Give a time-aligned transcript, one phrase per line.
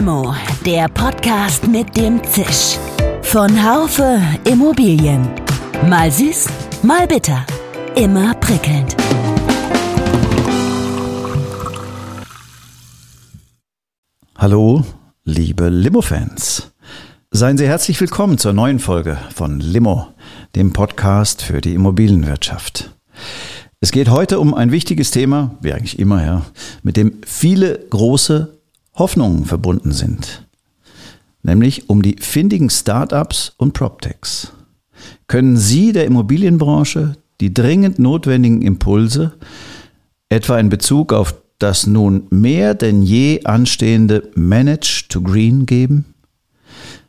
[0.00, 0.34] Limo,
[0.64, 2.78] der Podcast mit dem Zisch.
[3.20, 4.18] Von Haufe
[4.50, 5.28] Immobilien.
[5.90, 6.46] Mal süß,
[6.82, 7.44] mal bitter.
[7.96, 8.96] Immer prickelnd.
[14.38, 14.86] Hallo,
[15.24, 16.72] liebe Limo-Fans.
[17.30, 20.06] Seien Sie herzlich willkommen zur neuen Folge von Limo,
[20.56, 22.96] dem Podcast für die Immobilienwirtschaft.
[23.82, 26.46] Es geht heute um ein wichtiges Thema, wie eigentlich immer, ja,
[26.82, 28.59] mit dem viele große
[28.94, 30.46] Hoffnungen verbunden sind.
[31.42, 34.52] Nämlich um die findigen Startups und PropTechs.
[35.26, 39.32] Können Sie der Immobilienbranche die dringend notwendigen Impulse,
[40.28, 46.14] etwa in Bezug auf das nun mehr denn je anstehende Manage to Green geben?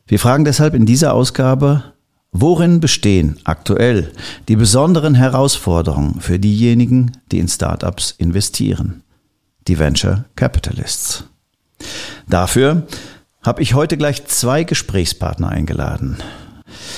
[0.08, 1.84] Wir fragen deshalb in dieser Ausgabe,
[2.32, 4.12] worin bestehen aktuell
[4.48, 9.04] die besonderen Herausforderungen für diejenigen, die in Startups investieren,
[9.68, 11.31] die Venture Capitalists?
[12.28, 12.88] Dafür
[13.44, 16.18] habe ich heute gleich zwei Gesprächspartner eingeladen.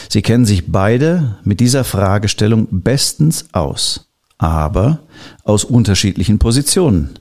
[0.10, 5.00] Sie kennen sich beide mit dieser Fragestellung bestens aus, aber
[5.44, 7.20] aus unterschiedlichen Positionen.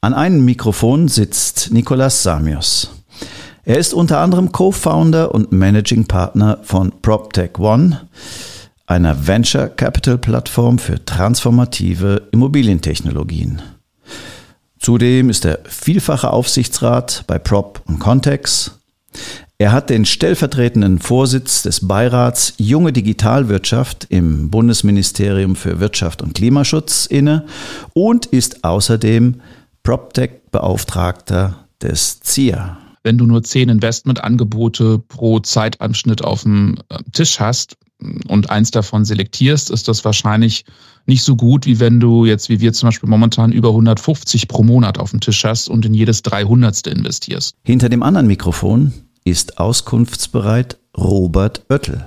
[0.00, 2.90] An einem Mikrofon sitzt Nicolas Samios.
[3.64, 8.00] Er ist unter anderem Co-Founder und Managing Partner von PropTech One,
[8.86, 13.62] einer Venture Capital Plattform für transformative Immobilientechnologien.
[14.82, 18.80] Zudem ist er vielfacher Aufsichtsrat bei Prop und Contex.
[19.56, 27.06] Er hat den stellvertretenden Vorsitz des Beirats Junge Digitalwirtschaft im Bundesministerium für Wirtschaft und Klimaschutz
[27.06, 27.46] inne
[27.92, 29.40] und ist außerdem
[29.84, 32.76] PropTech-Beauftragter des ZIA.
[33.04, 37.76] Wenn du nur zehn Investmentangebote pro Zeitanschnitt auf dem äh, Tisch hast
[38.28, 40.64] und eins davon selektierst, ist das wahrscheinlich
[41.06, 44.62] nicht so gut, wie wenn du jetzt, wie wir zum Beispiel momentan, über 150 pro
[44.62, 46.86] Monat auf dem Tisch hast und in jedes 300.
[46.86, 47.54] investierst.
[47.64, 48.92] Hinter dem anderen Mikrofon
[49.24, 52.04] ist auskunftsbereit Robert Oettel.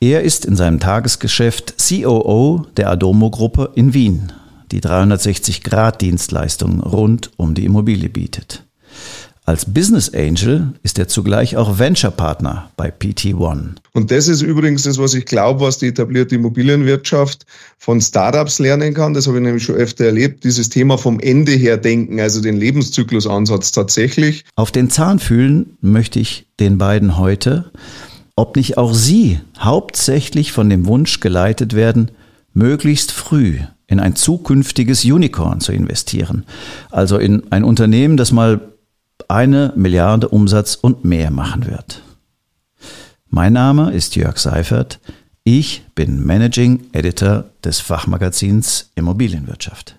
[0.00, 4.32] Er ist in seinem Tagesgeschäft COO der Adomo-Gruppe in Wien,
[4.70, 8.64] die 360-Grad-Dienstleistungen rund um die Immobilie bietet.
[9.46, 13.74] Als Business Angel ist er zugleich auch Venture-Partner bei PT1.
[13.92, 17.44] Und das ist übrigens das, was ich glaube, was die etablierte Immobilienwirtschaft
[17.76, 19.12] von Startups lernen kann.
[19.12, 20.44] Das habe ich nämlich schon öfter erlebt.
[20.44, 24.46] Dieses Thema vom Ende her denken, also den Lebenszyklusansatz tatsächlich.
[24.56, 27.70] Auf den Zahn fühlen möchte ich den beiden heute,
[28.36, 32.12] ob nicht auch sie hauptsächlich von dem Wunsch geleitet werden,
[32.54, 36.44] möglichst früh in ein zukünftiges Unicorn zu investieren.
[36.90, 38.70] Also in ein Unternehmen, das mal
[39.28, 42.02] eine Milliarde Umsatz und mehr machen wird.
[43.28, 45.00] Mein Name ist Jörg Seifert.
[45.44, 49.96] Ich bin Managing Editor des Fachmagazins Immobilienwirtschaft.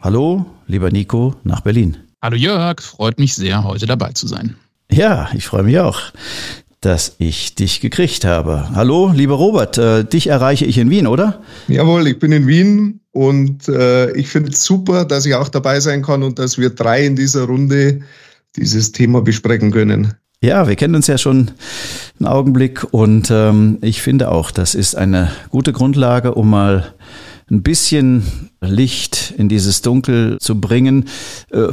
[0.00, 1.96] Hallo, lieber Nico, nach Berlin.
[2.22, 4.56] Hallo Jörg, freut mich sehr, heute dabei zu sein.
[4.90, 6.00] Ja, ich freue mich auch,
[6.80, 8.68] dass ich dich gekriegt habe.
[8.74, 11.42] Hallo, lieber Robert, äh, dich erreiche ich in Wien, oder?
[11.68, 15.80] Jawohl, ich bin in Wien und äh, ich finde es super, dass ich auch dabei
[15.80, 18.02] sein kann und dass wir drei in dieser Runde
[18.54, 20.14] dieses Thema besprechen können.
[20.40, 21.50] Ja, wir kennen uns ja schon
[22.20, 26.94] einen Augenblick und ähm, ich finde auch, das ist eine gute Grundlage, um mal
[27.50, 28.22] ein bisschen
[28.60, 31.06] Licht in dieses Dunkel zu bringen.
[31.50, 31.72] Äh,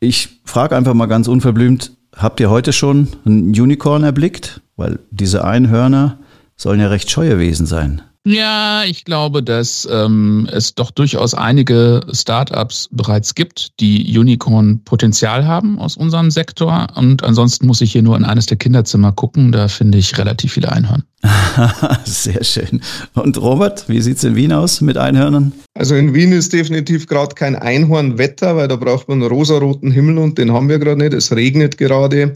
[0.00, 4.62] ich frage einfach mal ganz unverblümt, habt ihr heute schon ein Unicorn erblickt?
[4.76, 6.20] Weil diese Einhörner
[6.56, 8.00] sollen ja recht scheue Wesen sein.
[8.28, 15.78] Ja, ich glaube, dass ähm, es doch durchaus einige Startups bereits gibt, die Unicorn-Potenzial haben
[15.78, 16.88] aus unserem Sektor.
[16.96, 19.52] Und ansonsten muss ich hier nur in eines der Kinderzimmer gucken.
[19.52, 21.04] Da finde ich relativ viele Einhörner.
[22.04, 22.80] Sehr schön.
[23.14, 25.52] Und Robert, wie sieht's in Wien aus mit Einhörnern?
[25.74, 30.18] Also in Wien ist definitiv gerade kein Einhornwetter, weil da braucht man einen rosaroten Himmel
[30.18, 31.14] und den haben wir gerade nicht.
[31.14, 32.32] Es regnet gerade.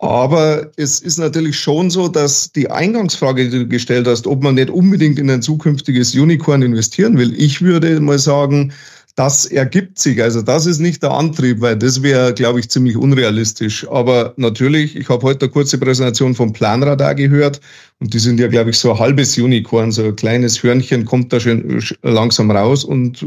[0.00, 4.54] Aber es ist natürlich schon so, dass die Eingangsfrage, die du gestellt hast, ob man
[4.54, 8.72] nicht unbedingt in ein zukünftiges Unicorn investieren will, ich würde mal sagen,
[9.14, 10.22] das ergibt sich.
[10.22, 13.86] Also das ist nicht der Antrieb, weil das wäre, glaube ich, ziemlich unrealistisch.
[13.90, 17.60] Aber natürlich, ich habe heute eine kurze Präsentation vom Planradar gehört
[17.98, 21.30] und die sind ja, glaube ich, so ein halbes Unicorn, so ein kleines Hörnchen kommt
[21.34, 22.84] da schon langsam raus.
[22.84, 23.26] Und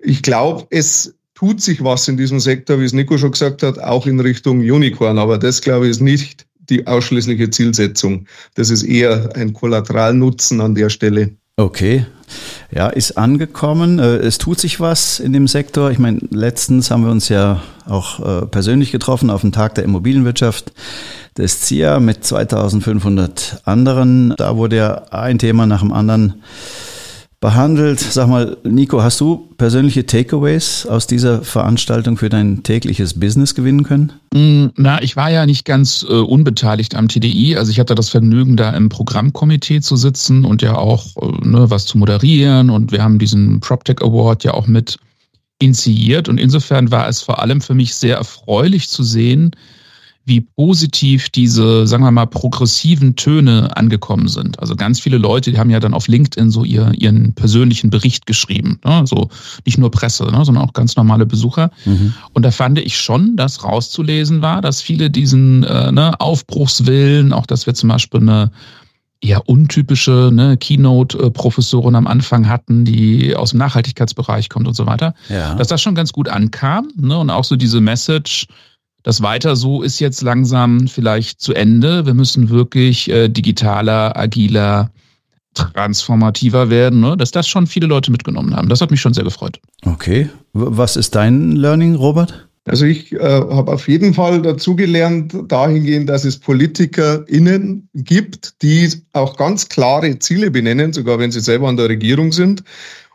[0.00, 3.80] ich glaube, es tut sich was in diesem Sektor, wie es Nico schon gesagt hat,
[3.80, 5.18] auch in Richtung Unicorn.
[5.18, 8.26] Aber das, glaube ich, ist nicht die ausschließliche Zielsetzung.
[8.54, 11.32] Das ist eher ein Kollateralnutzen an der Stelle.
[11.56, 12.06] Okay.
[12.70, 13.98] Ja, ist angekommen.
[13.98, 15.90] Äh, es tut sich was in dem Sektor.
[15.90, 19.82] Ich meine, letztens haben wir uns ja auch äh, persönlich getroffen auf dem Tag der
[19.82, 20.72] Immobilienwirtschaft
[21.36, 24.32] des ZIA mit 2500 anderen.
[24.36, 26.34] Da wurde ja ein Thema nach dem anderen
[27.42, 27.98] behandelt.
[28.00, 33.82] Sag mal, Nico, hast du persönliche Takeaways aus dieser Veranstaltung für dein tägliches Business gewinnen
[33.82, 34.12] können?
[34.32, 37.56] Mm, na, ich war ja nicht ganz äh, unbeteiligt am TDI.
[37.56, 41.68] Also ich hatte das Vergnügen, da im Programmkomitee zu sitzen und ja auch äh, ne,
[41.68, 42.70] was zu moderieren.
[42.70, 44.98] Und wir haben diesen PropTech Award ja auch mit
[45.58, 46.28] initiiert.
[46.28, 49.50] Und insofern war es vor allem für mich sehr erfreulich zu sehen,
[50.24, 54.58] wie positiv diese, sagen wir mal, progressiven Töne angekommen sind.
[54.60, 58.26] Also ganz viele Leute, die haben ja dann auf LinkedIn so ihr, ihren persönlichen Bericht
[58.26, 58.78] geschrieben.
[58.84, 58.92] Ne?
[58.92, 59.30] Also
[59.66, 60.44] nicht nur Presse, ne?
[60.44, 61.70] sondern auch ganz normale Besucher.
[61.84, 62.14] Mhm.
[62.34, 67.46] Und da fand ich schon, dass rauszulesen war, dass viele diesen äh, ne, Aufbruchswillen, auch
[67.46, 68.52] dass wir zum Beispiel eine
[69.22, 75.14] eher untypische ne, Keynote-Professorin am Anfang hatten, die aus dem Nachhaltigkeitsbereich kommt und so weiter,
[75.28, 75.54] ja.
[75.54, 76.88] dass das schon ganz gut ankam.
[76.96, 77.16] Ne?
[77.16, 78.46] Und auch so diese Message,
[79.02, 82.06] das weiter so ist jetzt langsam vielleicht zu Ende.
[82.06, 84.90] Wir müssen wirklich äh, digitaler, agiler,
[85.54, 87.16] transformativer werden, ne?
[87.16, 88.68] dass das schon viele Leute mitgenommen haben.
[88.68, 89.60] Das hat mich schon sehr gefreut.
[89.84, 90.30] Okay.
[90.52, 92.48] Was ist dein Learning, Robert?
[92.64, 99.36] Also ich äh, habe auf jeden Fall dazugelernt dahingehend, dass es PolitikerInnen gibt, die auch
[99.36, 102.62] ganz klare Ziele benennen, sogar wenn sie selber an der Regierung sind.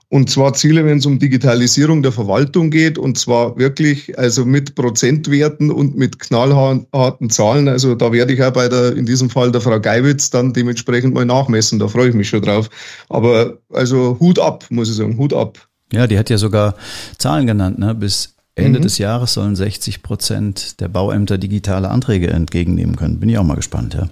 [0.10, 4.76] Und zwar Ziele, wenn es um Digitalisierung der Verwaltung geht, und zwar wirklich also mit
[4.76, 7.68] Prozentwerten und mit knallharten Zahlen.
[7.68, 11.14] Also da werde ich ja bei der, in diesem Fall der Frau Geiwitz dann dementsprechend
[11.14, 11.80] mal nachmessen.
[11.80, 12.70] Da freue ich mich schon drauf.
[13.10, 15.68] Aber also Hut ab, muss ich sagen, Hut ab.
[15.92, 16.76] Ja, die hat ja sogar
[17.18, 17.94] Zahlen genannt, ne?
[17.94, 18.84] Bis Ende mhm.
[18.84, 23.20] des Jahres sollen 60 Prozent der Bauämter digitale Anträge entgegennehmen können.
[23.20, 24.08] Bin ich auch mal gespannt, ja.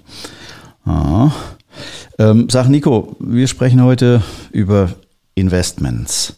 [0.90, 1.32] Ah.
[2.18, 4.22] Ähm, sag Nico, wir sprechen heute
[4.52, 4.90] über
[5.36, 6.36] Investments.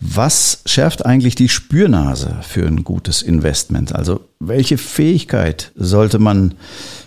[0.00, 3.94] Was schärft eigentlich die Spürnase für ein gutes Investment?
[3.94, 6.54] Also welche Fähigkeit sollte man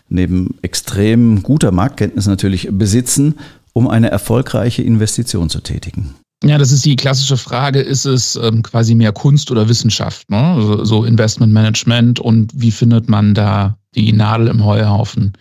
[0.08, 3.36] neben extrem guter Marktkenntnis natürlich besitzen,
[3.74, 6.16] um eine erfolgreiche Investition zu tätigen?
[6.44, 10.30] Ja, das ist die klassische Frage, ist es ähm, quasi mehr Kunst oder Wissenschaft?
[10.30, 10.38] Ne?
[10.38, 15.34] Also, so Investmentmanagement und wie findet man da die Nadel im Heuhaufen?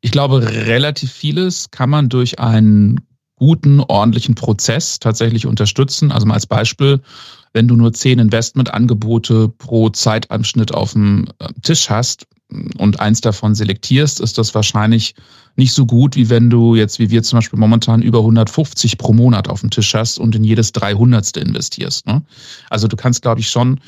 [0.00, 3.00] Ich glaube, relativ vieles kann man durch einen
[3.40, 6.12] guten, ordentlichen Prozess tatsächlich unterstützen.
[6.12, 7.00] Also mal als Beispiel,
[7.54, 12.26] wenn du nur zehn Investmentangebote pro Zeitanschnitt auf dem äh, Tisch hast
[12.76, 15.14] und eins davon selektierst, ist das wahrscheinlich
[15.56, 19.14] nicht so gut, wie wenn du jetzt, wie wir zum Beispiel momentan über 150 pro
[19.14, 21.38] Monat auf dem Tisch hast und in jedes 300.
[21.38, 22.06] investierst.
[22.06, 22.22] Ne?
[22.68, 23.80] Also du kannst, glaube ich, schon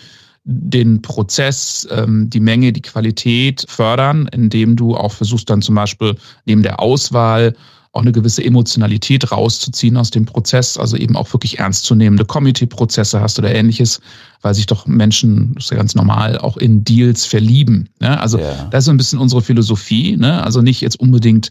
[0.45, 6.17] den Prozess, ähm, die Menge, die Qualität fördern, indem du auch versuchst dann zum Beispiel
[6.47, 7.55] neben der Auswahl
[7.93, 13.39] auch eine gewisse Emotionalität rauszuziehen aus dem Prozess, also eben auch wirklich ernstzunehmende Committee-Prozesse hast
[13.39, 14.01] oder ähnliches,
[14.41, 17.91] weil sich doch Menschen, das ist ja ganz normal, auch in Deals verlieben.
[18.01, 18.19] Ne?
[18.19, 18.67] Also ja.
[18.71, 20.17] das ist so ein bisschen unsere Philosophie.
[20.17, 20.43] Ne?
[20.43, 21.51] Also nicht jetzt unbedingt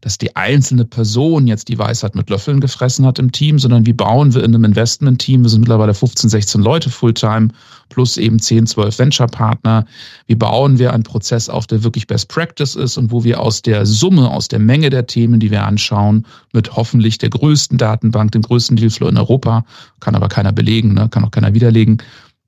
[0.00, 3.92] dass die einzelne Person jetzt die Weisheit mit Löffeln gefressen hat im Team, sondern wie
[3.92, 7.48] bauen wir in einem Investment-Team, wir sind mittlerweile 15, 16 Leute Fulltime,
[7.90, 9.84] plus eben 10, 12 Venture-Partner,
[10.26, 13.62] wie bauen wir einen Prozess auf, der wirklich Best Practice ist und wo wir aus
[13.62, 18.32] der Summe, aus der Menge der Themen, die wir anschauen, mit hoffentlich der größten Datenbank,
[18.32, 19.64] dem größten Dealflow in Europa,
[20.00, 21.98] kann aber keiner belegen, ne, kann auch keiner widerlegen,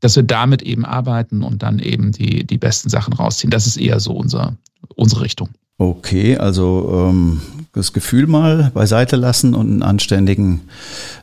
[0.01, 3.51] dass wir damit eben arbeiten und dann eben die, die besten Sachen rausziehen.
[3.51, 4.57] Das ist eher so unser,
[4.97, 5.51] unsere Richtung.
[5.79, 7.41] Okay, also ähm,
[7.73, 10.63] das Gefühl mal beiseite lassen und einen anständigen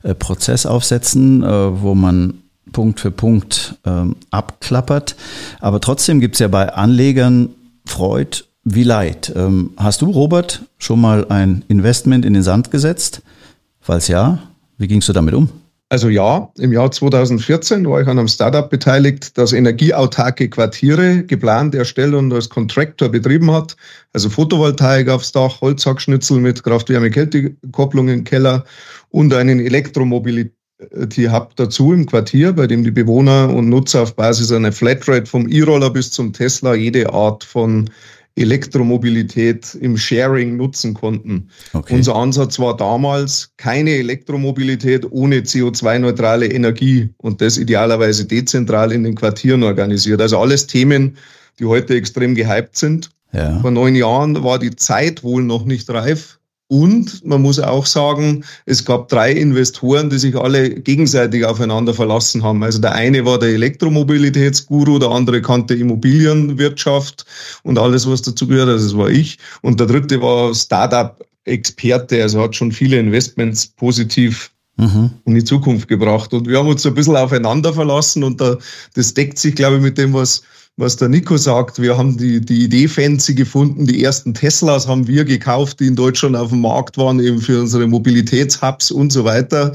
[0.03, 2.35] äh, Prozess aufsetzen, äh, wo man
[2.71, 5.15] Punkt für Punkt ähm, abklappert.
[5.59, 7.49] Aber trotzdem gibt's ja bei Anlegern
[7.85, 9.33] Freud wie Leid.
[9.35, 13.21] Ähm, hast du, Robert, schon mal ein Investment in den Sand gesetzt?
[13.79, 14.39] Falls ja,
[14.77, 15.49] wie gingst du damit um?
[15.91, 21.73] Also ja, im Jahr 2014 war ich an einem Startup beteiligt, das energieautarke Quartiere geplant,
[21.73, 23.75] erstellt und als Contractor betrieben hat.
[24.13, 28.65] Also Photovoltaik aufs Dach, Holzhackschnitzel mit Kraft-Wärme-Kälte-Kopplung im Keller
[29.09, 34.71] und einen Elektromobility-Hub dazu im Quartier, bei dem die Bewohner und Nutzer auf Basis einer
[34.71, 37.89] Flatrate vom E-Roller bis zum Tesla jede Art von
[38.35, 41.49] Elektromobilität im Sharing nutzen konnten.
[41.73, 41.95] Okay.
[41.95, 49.15] Unser Ansatz war damals keine Elektromobilität ohne CO2-neutrale Energie und das idealerweise dezentral in den
[49.15, 50.21] Quartieren organisiert.
[50.21, 51.17] Also alles Themen,
[51.59, 53.09] die heute extrem gehypt sind.
[53.33, 53.59] Ja.
[53.59, 56.38] Vor neun Jahren war die Zeit wohl noch nicht reif
[56.71, 62.43] und man muss auch sagen, es gab drei Investoren, die sich alle gegenseitig aufeinander verlassen
[62.43, 62.63] haben.
[62.63, 67.25] Also der eine war der Elektromobilitätsguru, der andere kannte Immobilienwirtschaft
[67.63, 68.69] und alles, was dazu gehört.
[68.69, 69.39] Also das war ich.
[69.63, 75.09] Und der dritte war Startup-Experte, also hat schon viele Investments positiv mhm.
[75.25, 76.31] in die Zukunft gebracht.
[76.35, 78.59] Und wir haben uns so ein bisschen aufeinander verlassen und da,
[78.93, 80.43] das deckt sich, glaube ich, mit dem, was
[80.79, 81.81] was der Nico sagt.
[81.81, 83.85] Wir haben die, die Idee fancy gefunden.
[83.85, 87.59] Die ersten Teslas haben wir gekauft, die in Deutschland auf dem Markt waren, eben für
[87.59, 89.73] unsere Mobilitätshubs und so weiter.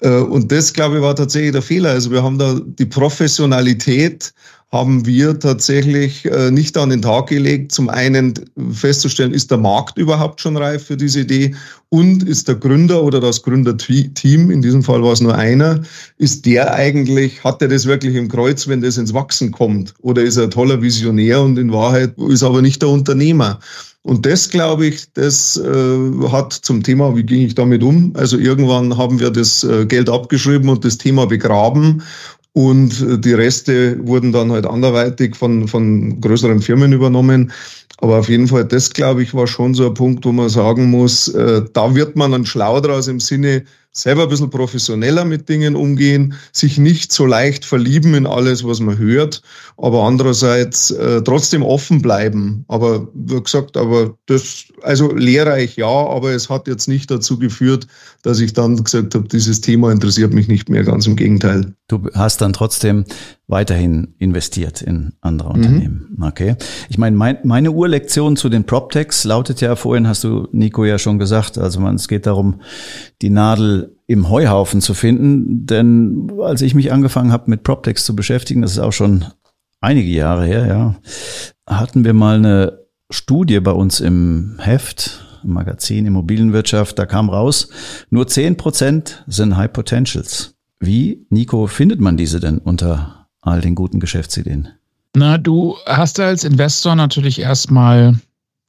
[0.00, 1.90] Äh, und das, glaube ich, war tatsächlich der Fehler.
[1.90, 4.32] Also wir haben da die Professionalität
[4.70, 7.72] haben wir tatsächlich äh, nicht an den Tag gelegt.
[7.72, 8.34] Zum einen
[8.70, 11.54] festzustellen, ist der Markt überhaupt schon reif für diese Idee
[11.88, 15.82] und ist der Gründer oder das Gründerteam, in diesem Fall war es nur einer,
[16.18, 19.94] ist der eigentlich, hat er das wirklich im Kreuz, wenn das ins Wachsen kommt?
[20.02, 23.60] Oder ist er ein toller Visionär und in Wahrheit ist aber nicht der Unternehmer?
[24.02, 28.12] Und das, glaube ich, das äh, hat zum Thema, wie ging ich damit um?
[28.14, 32.02] Also irgendwann haben wir das äh, Geld abgeschrieben und das Thema begraben
[32.52, 37.52] und äh, die Reste wurden dann halt anderweitig von, von größeren Firmen übernommen.
[37.98, 40.90] Aber auf jeden Fall, das glaube ich, war schon so ein Punkt, wo man sagen
[40.90, 45.48] muss, äh, da wird man dann schlau draus im Sinne, selber ein bisschen professioneller mit
[45.48, 49.42] Dingen umgehen, sich nicht so leicht verlieben in alles, was man hört,
[49.76, 52.64] aber andererseits äh, trotzdem offen bleiben.
[52.68, 57.86] Aber wie gesagt, aber das, also lehrreich ja, aber es hat jetzt nicht dazu geführt,
[58.22, 61.74] dass ich dann gesagt habe, dieses Thema interessiert mich nicht mehr, ganz im Gegenteil.
[61.88, 63.04] Du hast dann trotzdem
[63.46, 66.07] weiterhin investiert in andere mhm.
[66.20, 66.56] Okay.
[66.88, 70.98] Ich meine, mein, meine Urlektion zu den PropTechs lautet ja, vorhin hast du Nico ja
[70.98, 72.60] schon gesagt, also man, es geht darum,
[73.22, 75.66] die Nadel im Heuhaufen zu finden.
[75.66, 79.26] Denn als ich mich angefangen habe, mit PropTechs zu beschäftigen, das ist auch schon
[79.80, 80.96] einige Jahre her, ja,
[81.68, 87.68] hatten wir mal eine Studie bei uns im Heft, im Magazin Immobilienwirtschaft, da kam raus,
[88.10, 90.56] nur zehn Prozent sind High Potentials.
[90.80, 94.68] Wie, Nico, findet man diese denn unter all den guten Geschäftsideen?
[95.18, 98.16] Na, du hast als Investor natürlich erstmal,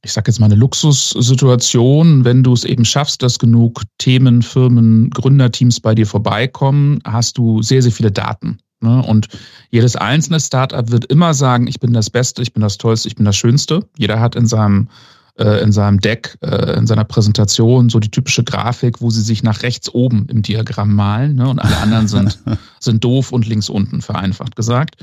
[0.03, 5.12] ich sag jetzt mal eine Luxussituation, wenn du es eben schaffst, dass genug Themen, Firmen,
[5.12, 8.58] Gründerteams bei dir vorbeikommen, hast du sehr, sehr viele Daten.
[8.82, 9.00] Ne?
[9.03, 9.27] Und
[9.70, 13.15] jedes einzelne Startup wird immer sagen, ich bin das Beste, ich bin das Tollste, ich
[13.15, 13.88] bin das Schönste.
[13.96, 14.89] Jeder hat in seinem
[15.38, 19.44] äh, in seinem Deck, äh, in seiner Präsentation so die typische Grafik, wo sie sich
[19.44, 21.48] nach rechts oben im Diagramm malen ne?
[21.48, 22.39] und alle anderen sind,
[22.79, 24.96] sind doof und links unten, vereinfacht gesagt.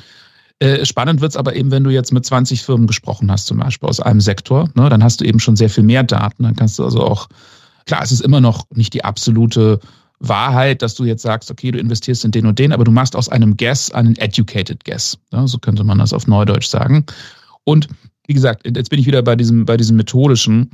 [0.59, 3.89] Äh, spannend wird's aber eben, wenn du jetzt mit 20 Firmen gesprochen hast, zum Beispiel
[3.89, 4.89] aus einem Sektor, ne?
[4.89, 6.45] dann hast du eben schon sehr viel mehr Daten.
[6.45, 7.29] Dann kannst du also auch,
[7.85, 9.81] klar, es ist immer noch nicht die absolute
[10.19, 13.15] Wahrheit, dass du jetzt sagst, okay, du investierst in den und den, aber du machst
[13.17, 15.19] aus einem Guess einen educated Guess.
[15.31, 15.47] Ne?
[15.47, 17.05] So könnte man das auf Neudeutsch sagen.
[17.65, 17.89] Und
[18.27, 20.71] wie gesagt, jetzt bin ich wieder bei diesem, bei diesem methodischen.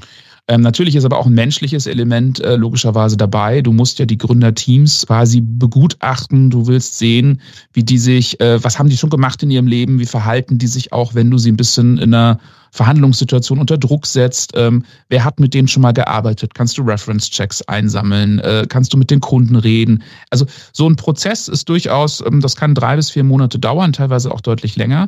[0.48, 3.62] Ähm, natürlich ist aber auch ein menschliches Element äh, logischerweise dabei.
[3.62, 6.50] Du musst ja die Gründerteams quasi begutachten.
[6.50, 7.40] Du willst sehen,
[7.72, 10.66] wie die sich, äh, was haben die schon gemacht in ihrem Leben, wie verhalten die
[10.66, 12.40] sich auch, wenn du sie ein bisschen in einer
[12.72, 14.52] Verhandlungssituation unter Druck setzt.
[14.56, 16.54] Ähm, wer hat mit denen schon mal gearbeitet?
[16.54, 18.40] Kannst du Reference-Checks einsammeln?
[18.40, 20.02] Äh, kannst du mit den Kunden reden?
[20.30, 24.32] Also so ein Prozess ist durchaus, ähm, das kann drei bis vier Monate dauern, teilweise
[24.32, 25.06] auch deutlich länger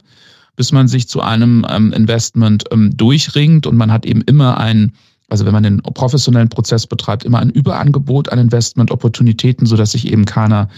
[0.57, 4.93] bis man sich zu einem ähm, Investment ähm, durchringt und man hat eben immer ein,
[5.29, 10.25] also wenn man den professionellen Prozess betreibt, immer ein Überangebot an Investment-Opportunitäten, sodass sich eben
[10.25, 10.69] keiner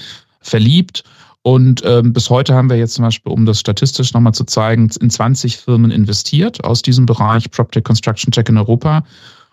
[0.41, 1.05] verliebt.
[1.43, 4.91] Und ähm, bis heute haben wir jetzt zum Beispiel, um das statistisch nochmal zu zeigen,
[5.01, 9.05] in 20 Firmen investiert aus diesem Bereich PropTech Construction Tech in Europa.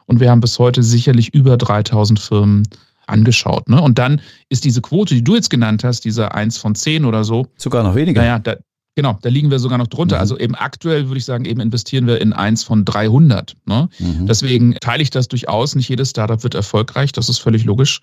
[0.06, 2.64] Und wir haben bis heute sicherlich über 3000 Firmen
[3.08, 3.70] angeschaut.
[3.70, 3.82] Ne?
[3.82, 7.24] Und dann ist diese Quote, die du jetzt genannt hast, diese 1 von 10 oder
[7.24, 7.48] so.
[7.58, 8.22] Sogar noch weniger.
[8.22, 8.56] Naja, da,
[8.96, 10.18] Genau, da liegen wir sogar noch drunter.
[10.18, 10.22] Mhm.
[10.22, 13.56] Also eben aktuell würde ich sagen, eben investieren wir in eins von 300.
[13.66, 13.90] Ne?
[13.98, 14.28] Mhm.
[14.28, 15.76] Deswegen teile ich das durchaus.
[15.76, 18.02] Nicht jedes Startup wird erfolgreich, das ist völlig logisch.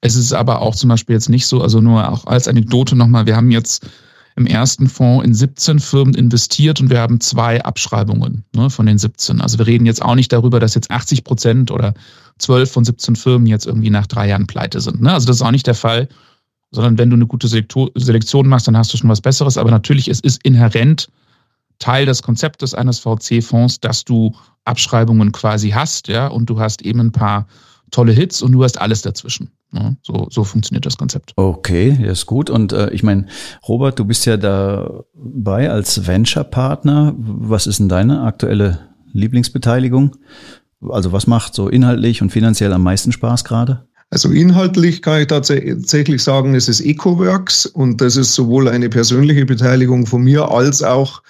[0.00, 3.26] Es ist aber auch zum Beispiel jetzt nicht so, also nur auch als Anekdote nochmal,
[3.26, 3.86] wir haben jetzt
[4.36, 8.98] im ersten Fonds in 17 Firmen investiert und wir haben zwei Abschreibungen ne, von den
[8.98, 9.40] 17.
[9.40, 11.94] Also wir reden jetzt auch nicht darüber, dass jetzt 80 Prozent oder
[12.38, 15.00] 12 von 17 Firmen jetzt irgendwie nach drei Jahren pleite sind.
[15.00, 15.12] Ne?
[15.12, 16.08] Also das ist auch nicht der Fall
[16.74, 19.56] sondern wenn du eine gute Selektion machst, dann hast du schon was Besseres.
[19.56, 21.08] Aber natürlich, es ist inhärent
[21.78, 27.00] Teil des Konzeptes eines VC-Fonds, dass du Abschreibungen quasi hast, ja, und du hast eben
[27.00, 27.46] ein paar
[27.90, 29.50] tolle Hits und du hast alles dazwischen.
[29.70, 29.96] Ne?
[30.02, 31.32] so, so funktioniert das Konzept.
[31.36, 32.50] Okay, ja, ist gut.
[32.50, 33.26] Und äh, ich meine,
[33.68, 37.14] Robert, du bist ja dabei als Venture-Partner.
[37.16, 38.80] Was ist denn deine aktuelle
[39.12, 40.16] Lieblingsbeteiligung?
[40.88, 43.86] Also was macht so inhaltlich und finanziell am meisten Spaß gerade?
[44.14, 49.44] Also inhaltlich kann ich tatsächlich sagen, es ist EcoWorks und das ist sowohl eine persönliche
[49.44, 51.20] Beteiligung von mir als auch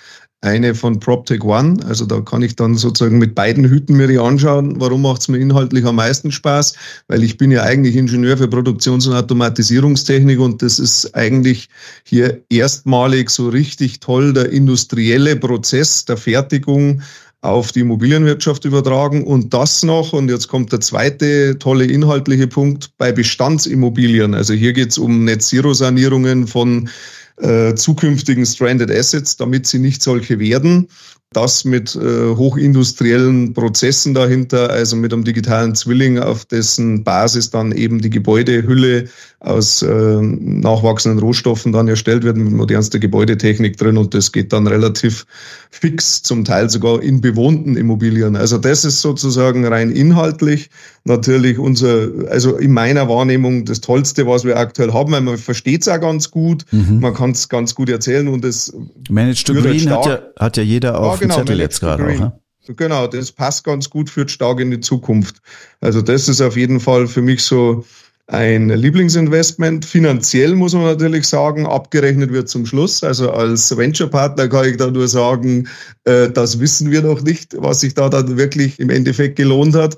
[0.42, 1.78] eine von PropTech One.
[1.88, 4.78] Also da kann ich dann sozusagen mit beiden Hüten mir die anschauen.
[4.78, 6.74] Warum macht es mir inhaltlich am meisten Spaß?
[7.08, 11.70] Weil ich bin ja eigentlich Ingenieur für Produktions- und Automatisierungstechnik und das ist eigentlich
[12.04, 17.00] hier erstmalig so richtig toll der industrielle Prozess der Fertigung
[17.44, 22.90] auf die Immobilienwirtschaft übertragen und das noch, und jetzt kommt der zweite tolle inhaltliche Punkt,
[22.96, 24.34] bei Bestandsimmobilien.
[24.34, 26.88] Also hier geht es um Net-Zero-Sanierungen von
[27.36, 30.88] äh, zukünftigen Stranded Assets, damit sie nicht solche werden.
[31.32, 37.72] das mit äh, hochindustriellen Prozessen dahinter, also mit einem digitalen Zwilling, auf dessen Basis dann
[37.72, 39.08] eben die Gebäudehülle
[39.44, 44.66] aus äh, nachwachsenden Rohstoffen dann erstellt wird, mit modernster Gebäudetechnik drin und das geht dann
[44.66, 45.26] relativ
[45.70, 48.36] fix, zum Teil sogar in bewohnten Immobilien.
[48.36, 50.70] Also das ist sozusagen rein inhaltlich
[51.04, 55.82] natürlich unser, also in meiner Wahrnehmung das Tollste, was wir aktuell haben, weil man versteht
[55.82, 57.00] es auch ganz gut, mhm.
[57.00, 58.74] man kann es ganz gut erzählen und es
[59.10, 62.18] Managed to Green hat ja, hat ja jeder auf genau, Zettel jetzt gerade auch.
[62.18, 62.32] Ne?
[62.76, 65.42] Genau, das passt ganz gut, führt stark in die Zukunft.
[65.82, 67.84] Also das ist auf jeden Fall für mich so
[68.26, 69.84] ein Lieblingsinvestment.
[69.84, 73.04] Finanziell muss man natürlich sagen, abgerechnet wird zum Schluss.
[73.04, 75.68] Also als Venture-Partner kann ich da nur sagen,
[76.04, 79.96] äh, das wissen wir noch nicht, was sich da dann wirklich im Endeffekt gelohnt hat.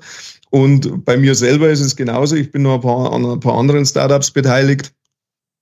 [0.49, 2.35] Und bei mir selber ist es genauso.
[2.35, 4.93] Ich bin noch ein paar, an ein paar anderen Startups beteiligt.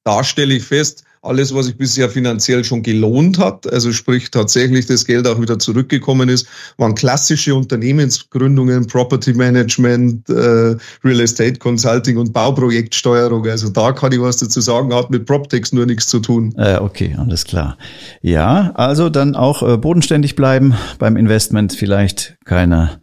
[0.04, 4.86] Da stelle ich fest, alles, was sich bisher finanziell schon gelohnt hat, also sprich tatsächlich
[4.86, 12.18] das Geld auch wieder zurückgekommen ist, waren klassische Unternehmensgründungen, Property Management, äh, Real Estate Consulting
[12.18, 13.46] und Bauprojektsteuerung.
[13.48, 16.54] Also da kann ich was dazu sagen, hat mit PropTex nur nichts zu tun.
[16.58, 17.78] Äh, okay, alles klar.
[18.22, 23.00] Ja, also dann auch äh, bodenständig bleiben beim Investment, vielleicht keine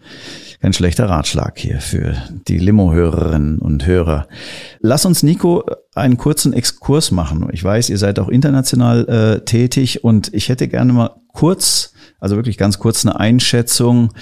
[0.63, 2.15] kein schlechter Ratschlag hier für
[2.47, 4.29] die Limo-Hörerinnen und Hörer.
[4.79, 5.65] Lass uns, Nico,
[5.97, 7.49] einen kurzen Exkurs machen.
[7.51, 12.37] Ich weiß, ihr seid auch international äh, tätig und ich hätte gerne mal kurz, also
[12.37, 14.13] wirklich ganz kurz eine Einschätzung,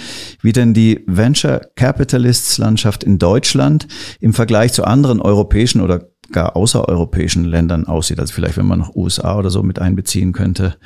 [0.40, 3.86] wie denn die Venture Capitalists Landschaft in Deutschland
[4.18, 8.18] im Vergleich zu anderen europäischen oder gar außereuropäischen Ländern aussieht.
[8.18, 10.78] Also vielleicht, wenn man noch USA oder so mit einbeziehen könnte.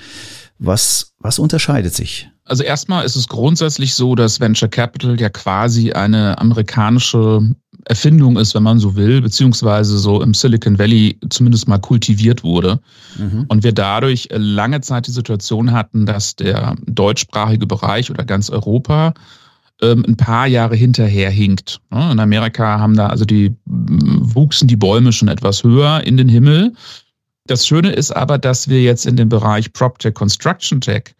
[0.58, 2.28] Was, was unterscheidet sich?
[2.46, 7.54] Also erstmal ist es grundsätzlich so, dass Venture Capital ja quasi eine amerikanische
[7.86, 12.80] Erfindung ist, wenn man so will, beziehungsweise so im Silicon Valley zumindest mal kultiviert wurde.
[13.18, 13.46] Mhm.
[13.48, 19.14] Und wir dadurch lange Zeit die Situation hatten, dass der deutschsprachige Bereich oder ganz Europa
[19.80, 21.80] ähm, ein paar Jahre hinterher hinkt.
[21.90, 26.74] In Amerika haben da also die wuchsen die Bäume schon etwas höher in den Himmel.
[27.46, 31.14] Das Schöne ist aber, dass wir jetzt in dem Bereich PropTech, Construction Tech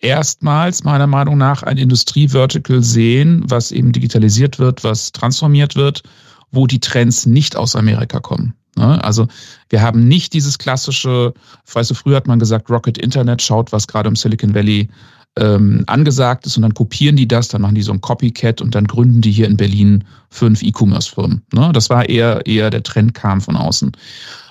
[0.00, 6.02] erstmals meiner Meinung nach ein Industrievertical sehen, was eben digitalisiert wird, was transformiert wird,
[6.50, 8.54] wo die Trends nicht aus Amerika kommen.
[8.76, 9.02] Ne?
[9.02, 9.26] Also
[9.70, 11.34] wir haben nicht dieses klassische,
[11.72, 14.88] weißt du, früher hat man gesagt, Rocket Internet schaut, was gerade im Silicon Valley
[15.38, 18.74] ähm, angesagt ist und dann kopieren die das, dann machen die so ein Copycat und
[18.74, 21.42] dann gründen die hier in Berlin fünf E-Commerce-Firmen.
[21.52, 21.70] Ne?
[21.72, 23.92] Das war eher, eher der Trend kam von außen.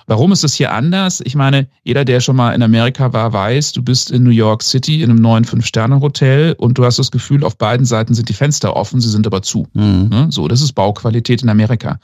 [0.08, 1.20] Warum ist es hier anders?
[1.24, 4.62] Ich meine, jeder, der schon mal in Amerika war, weiß, du bist in New York
[4.62, 8.32] City in einem neuen Fünf-Sterne-Hotel und du hast das Gefühl, auf beiden Seiten sind die
[8.32, 9.66] Fenster offen, sie sind aber zu.
[9.72, 10.08] Mhm.
[10.10, 10.28] Ne?
[10.30, 11.98] So, das ist Bauqualität in Amerika.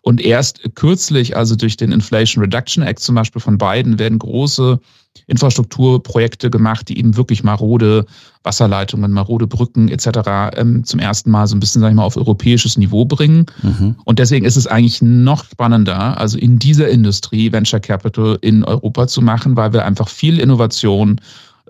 [0.00, 4.80] Und erst kürzlich, also durch den Inflation Reduction Act zum Beispiel von Biden, werden große
[5.26, 8.06] Infrastrukturprojekte gemacht, die eben wirklich marode
[8.42, 10.56] Wasserleitungen, marode Brücken etc.
[10.56, 13.46] Ähm, zum ersten Mal so ein bisschen, sag ich mal, auf europäisches Niveau bringen.
[13.62, 13.96] Mhm.
[14.04, 19.06] Und deswegen ist es eigentlich noch spannender, also in dieser Industrie Venture Capital in Europa
[19.06, 21.20] zu machen, weil wir einfach viel Innovation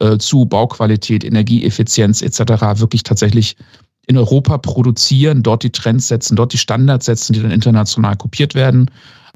[0.00, 2.80] äh, zu Bauqualität, Energieeffizienz etc.
[2.80, 3.56] wirklich tatsächlich
[4.06, 8.54] in Europa produzieren, dort die Trends setzen, dort die Standards setzen, die dann international kopiert
[8.54, 8.90] werden.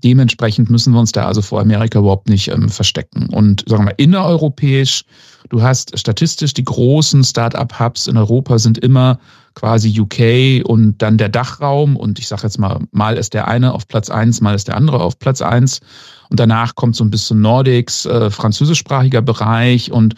[0.05, 3.29] Dementsprechend müssen wir uns da also vor Amerika überhaupt nicht ähm, verstecken.
[3.31, 5.05] Und sagen wir innereuropäisch,
[5.49, 9.19] du hast statistisch die großen Start-up-Hubs in Europa sind immer
[9.55, 11.97] quasi UK und dann der Dachraum.
[11.97, 14.77] Und ich sage jetzt mal, mal ist der eine auf Platz eins, mal ist der
[14.77, 15.81] andere auf Platz eins.
[16.29, 20.15] Und danach kommt so ein bisschen Nordics, äh, französischsprachiger Bereich und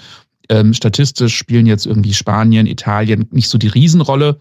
[0.49, 4.39] ähm, statistisch spielen jetzt irgendwie Spanien, Italien nicht so die Riesenrolle.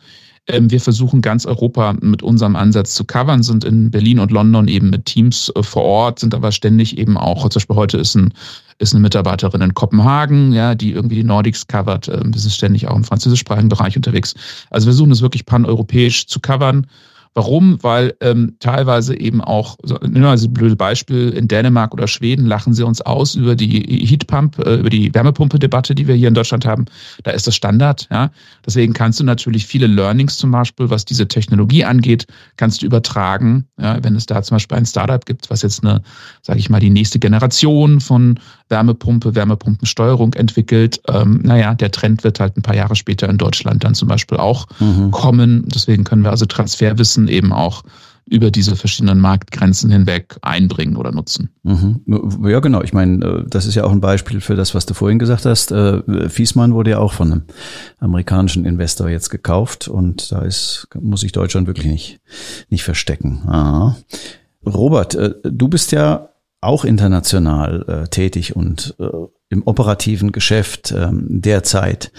[0.48, 4.68] Ähm, wir versuchen ganz Europa mit unserem Ansatz zu covern, sind in Berlin und London
[4.68, 8.16] eben mit Teams äh, vor Ort, sind aber ständig eben auch, zum Beispiel heute ist
[8.16, 8.34] ein
[8.80, 12.08] ist eine Mitarbeiterin in Kopenhagen, ja, die irgendwie die Nordics covert.
[12.10, 14.36] Ähm, wir sind ständig auch im französischsprachigen Bereich unterwegs.
[14.70, 16.86] Also wir versuchen es wirklich paneuropäisch zu covern
[17.38, 17.78] Warum?
[17.84, 22.74] Weil ähm, teilweise eben auch, nehmen wir ein blödes Beispiel, in Dänemark oder Schweden lachen
[22.74, 26.66] sie uns aus über die Heatpump, äh, über die Wärmepumpe-Debatte, die wir hier in Deutschland
[26.66, 26.86] haben.
[27.22, 28.08] Da ist das Standard.
[28.10, 28.32] Ja?
[28.66, 33.68] Deswegen kannst du natürlich viele Learnings zum Beispiel, was diese Technologie angeht, kannst du übertragen.
[33.80, 34.04] Ja?
[34.04, 36.02] Wenn es da zum Beispiel ein Startup gibt, was jetzt eine,
[36.42, 41.02] sage ich mal, die nächste Generation von Wärmepumpe, Wärmepumpensteuerung entwickelt.
[41.08, 44.38] Ähm, naja, der Trend wird halt ein paar Jahre später in Deutschland dann zum Beispiel
[44.40, 45.12] auch mhm.
[45.12, 45.68] kommen.
[45.68, 47.84] Deswegen können wir also Transferwissen eben auch
[48.30, 51.50] über diese verschiedenen Marktgrenzen hinweg einbringen oder nutzen.
[51.64, 52.02] Mhm.
[52.46, 52.82] Ja, genau.
[52.82, 55.46] Ich meine, äh, das ist ja auch ein Beispiel für das, was du vorhin gesagt
[55.46, 55.72] hast.
[55.72, 57.44] Äh, Fiesmann wurde ja auch von einem
[58.00, 62.20] amerikanischen Investor jetzt gekauft und da ist, muss sich Deutschland wirklich nicht,
[62.70, 63.44] nicht verstecken.
[63.48, 63.96] Aha.
[64.66, 68.96] Robert, äh, du bist ja auch international tätig und
[69.48, 72.12] im operativen Geschäft ähm, derzeit.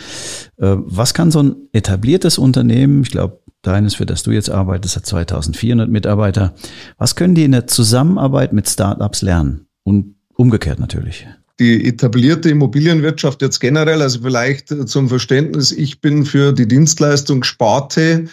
[0.57, 5.07] Was kann so ein etabliertes Unternehmen, ich glaube, deines, für das du jetzt arbeitest, hat
[5.07, 6.55] 2400 Mitarbeiter,
[6.97, 9.67] was können die in der Zusammenarbeit mit Startups lernen?
[9.85, 11.27] Und umgekehrt natürlich
[11.61, 18.27] die etablierte Immobilienwirtschaft jetzt generell, also vielleicht zum Verständnis, ich bin für die Dienstleistung Sparte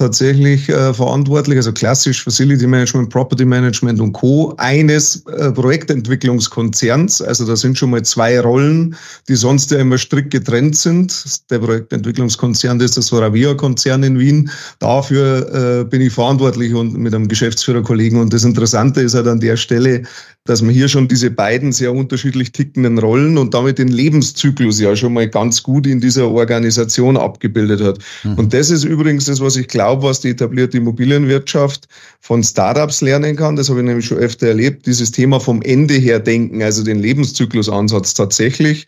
[0.00, 4.54] tatsächlich äh, verantwortlich, also klassisch Facility Management, Property Management und Co.
[4.56, 7.20] eines äh, Projektentwicklungskonzerns.
[7.20, 8.96] Also da sind schon mal zwei Rollen,
[9.28, 11.12] die sonst ja immer strikt getrennt sind.
[11.50, 14.50] Der Projektentwicklungskonzern das ist der Soravia-Konzern in Wien.
[14.78, 18.18] Dafür äh, bin ich verantwortlich und mit einem Geschäftsführerkollegen.
[18.18, 20.04] Und das Interessante ist halt an der Stelle,
[20.44, 24.96] dass man hier schon diese beiden sehr unterschiedlich tickenden Rollen und damit den Lebenszyklus ja
[24.96, 27.98] schon mal ganz gut in dieser Organisation abgebildet hat.
[28.24, 28.34] Mhm.
[28.34, 31.88] Und das ist übrigens das, was ich glaube, was die etablierte Immobilienwirtschaft
[32.20, 33.56] von Startups lernen kann.
[33.56, 34.86] Das habe ich nämlich schon öfter erlebt.
[34.86, 38.86] Dieses Thema vom Ende her denken, also den Lebenszyklusansatz tatsächlich.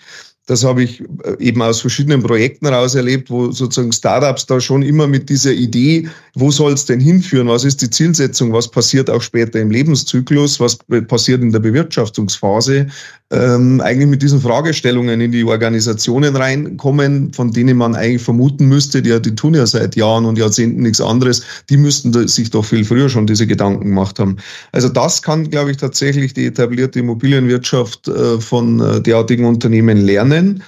[0.52, 4.82] Das habe ich äh, eben aus verschiedenen Projekten heraus erlebt, wo sozusagen Startups da schon
[4.82, 9.08] immer mit dieser Idee, wo soll es denn hinführen, was ist die Zielsetzung, was passiert
[9.08, 10.76] auch später im Lebenszyklus, was
[11.08, 12.88] passiert in der Bewirtschaftungsphase,
[13.32, 19.00] ähm, eigentlich mit diesen Fragestellungen in die Organisationen reinkommen, von denen man eigentlich vermuten müsste,
[19.00, 22.84] die, die tun ja seit Jahren und Jahrzehnten nichts anderes, die müssten sich doch viel
[22.84, 24.36] früher schon diese Gedanken gemacht haben.
[24.72, 30.62] Also das kann, glaube ich, tatsächlich die etablierte Immobilienwirtschaft äh, von äh, derartigen Unternehmen lernen.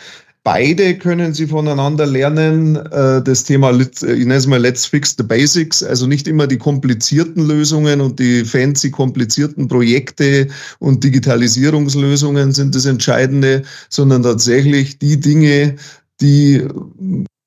[0.45, 2.77] Beide können sie voneinander lernen.
[2.77, 6.59] Äh, das Thema, ich nenne es mal Let's Fix the Basics, also nicht immer die
[6.59, 10.49] komplizierten Lösungen und die fancy komplizierten Projekte
[10.81, 15.77] und Digitalisierungslösungen sind das Entscheidende, sondern tatsächlich die Dinge,
[16.21, 16.63] die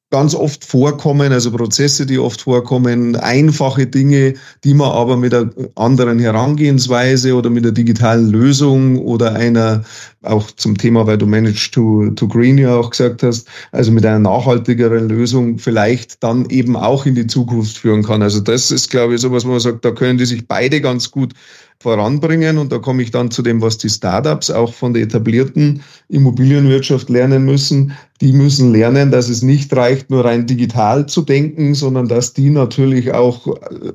[0.09, 5.49] ganz oft vorkommen, also Prozesse, die oft vorkommen, einfache Dinge, die man aber mit einer
[5.75, 9.83] anderen Herangehensweise oder mit einer digitalen Lösung oder einer,
[10.23, 14.05] auch zum Thema, weil du Manage to, to Green ja auch gesagt hast, also mit
[14.05, 18.21] einer nachhaltigeren Lösung vielleicht dann eben auch in die Zukunft führen kann.
[18.21, 20.79] Also das ist, glaube ich, so was, wo man sagt, da können die sich beide
[20.79, 21.33] ganz gut
[21.79, 22.57] voranbringen.
[22.57, 27.09] Und da komme ich dann zu dem, was die Startups auch von der etablierten Immobilienwirtschaft
[27.09, 27.93] lernen müssen.
[28.21, 32.49] Die müssen lernen, dass es nicht reicht, nur rein digital zu denken, sondern dass die
[32.49, 33.93] natürlich auch äh,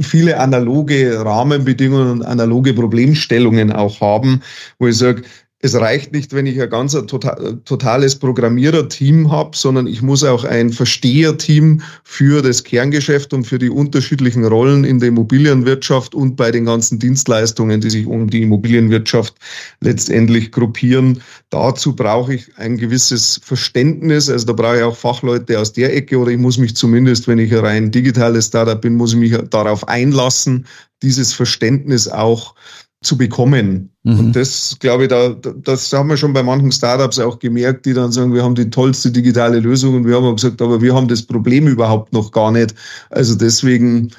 [0.00, 4.42] viele analoge Rahmenbedingungen und analoge Problemstellungen auch haben,
[4.78, 5.22] wo ich sage,
[5.64, 10.42] es reicht nicht, wenn ich ein ganz total, totales Programmiererteam habe, sondern ich muss auch
[10.42, 16.50] ein Versteherteam für das Kerngeschäft und für die unterschiedlichen Rollen in der Immobilienwirtschaft und bei
[16.50, 19.36] den ganzen Dienstleistungen, die sich um die Immobilienwirtschaft
[19.80, 21.22] letztendlich gruppieren.
[21.50, 24.28] Dazu brauche ich ein gewisses Verständnis.
[24.28, 27.38] Also da brauche ich auch Fachleute aus der Ecke oder ich muss mich zumindest, wenn
[27.38, 30.66] ich ein rein digitales Startup bin, muss ich mich darauf einlassen,
[31.02, 32.56] dieses Verständnis auch
[33.02, 33.90] zu bekommen.
[34.04, 34.18] Mhm.
[34.18, 37.92] Und das, glaube ich, da, das haben wir schon bei manchen Startups auch gemerkt, die
[37.92, 41.08] dann sagen, wir haben die tollste digitale Lösung und wir haben gesagt, aber wir haben
[41.08, 42.74] das Problem überhaupt noch gar nicht.
[43.10, 44.10] Also deswegen,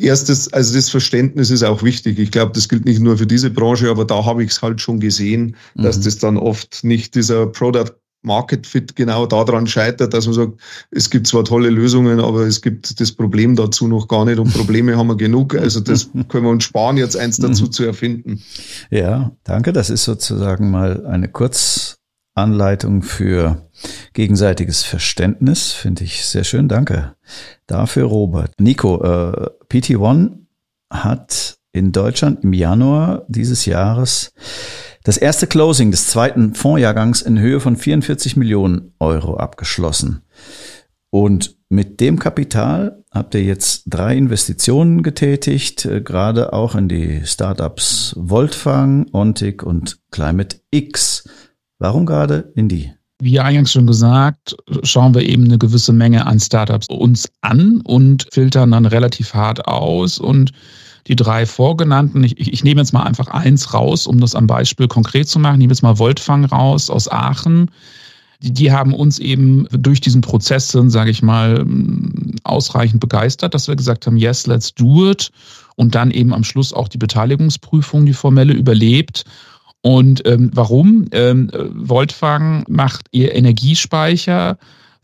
[0.00, 2.18] erstes, also das Verständnis ist auch wichtig.
[2.18, 4.80] Ich glaube, das gilt nicht nur für diese Branche, aber da habe ich es halt
[4.80, 6.02] schon gesehen, dass mhm.
[6.02, 7.92] das dann oft nicht dieser Product
[8.26, 10.52] Market Fit genau daran scheitert, dass man sagt,
[10.90, 14.52] es gibt zwar tolle Lösungen, aber es gibt das Problem dazu noch gar nicht und
[14.52, 15.54] Probleme haben wir genug.
[15.54, 17.72] Also das können wir uns sparen, jetzt eins dazu mhm.
[17.72, 18.42] zu erfinden.
[18.90, 19.72] Ja, danke.
[19.72, 23.70] Das ist sozusagen mal eine Kurzanleitung für
[24.12, 25.72] gegenseitiges Verständnis.
[25.72, 26.68] Finde ich sehr schön.
[26.68, 27.14] Danke
[27.66, 28.52] dafür, Robert.
[28.58, 30.30] Nico, äh, PT1
[30.90, 34.32] hat in Deutschland im Januar dieses Jahres
[35.06, 40.22] das erste Closing des zweiten Fondsjahrgangs in Höhe von 44 Millionen Euro abgeschlossen.
[41.10, 47.20] Und mit dem Kapital habt ihr jetzt drei Investitionen getätigt, äh, gerade auch in die
[47.24, 51.28] Startups Voltfang, Ontic und Climate X.
[51.78, 52.92] Warum gerade in die?
[53.22, 58.26] Wie eingangs schon gesagt, schauen wir eben eine gewisse Menge an Startups uns an und
[58.32, 60.50] filtern dann relativ hart aus und
[61.06, 64.88] die drei vorgenannten, ich, ich nehme jetzt mal einfach eins raus, um das am Beispiel
[64.88, 67.70] konkret zu machen, ich nehme jetzt mal Voltfang raus aus Aachen.
[68.42, 71.64] Die, die haben uns eben durch diesen Prozess, sage ich mal,
[72.44, 75.30] ausreichend begeistert, dass wir gesagt haben, yes, let's do it.
[75.76, 79.24] Und dann eben am Schluss auch die Beteiligungsprüfung, die formelle, überlebt.
[79.82, 81.06] Und ähm, warum?
[81.12, 84.58] Ähm, Voltfang macht ihr Energiespeicher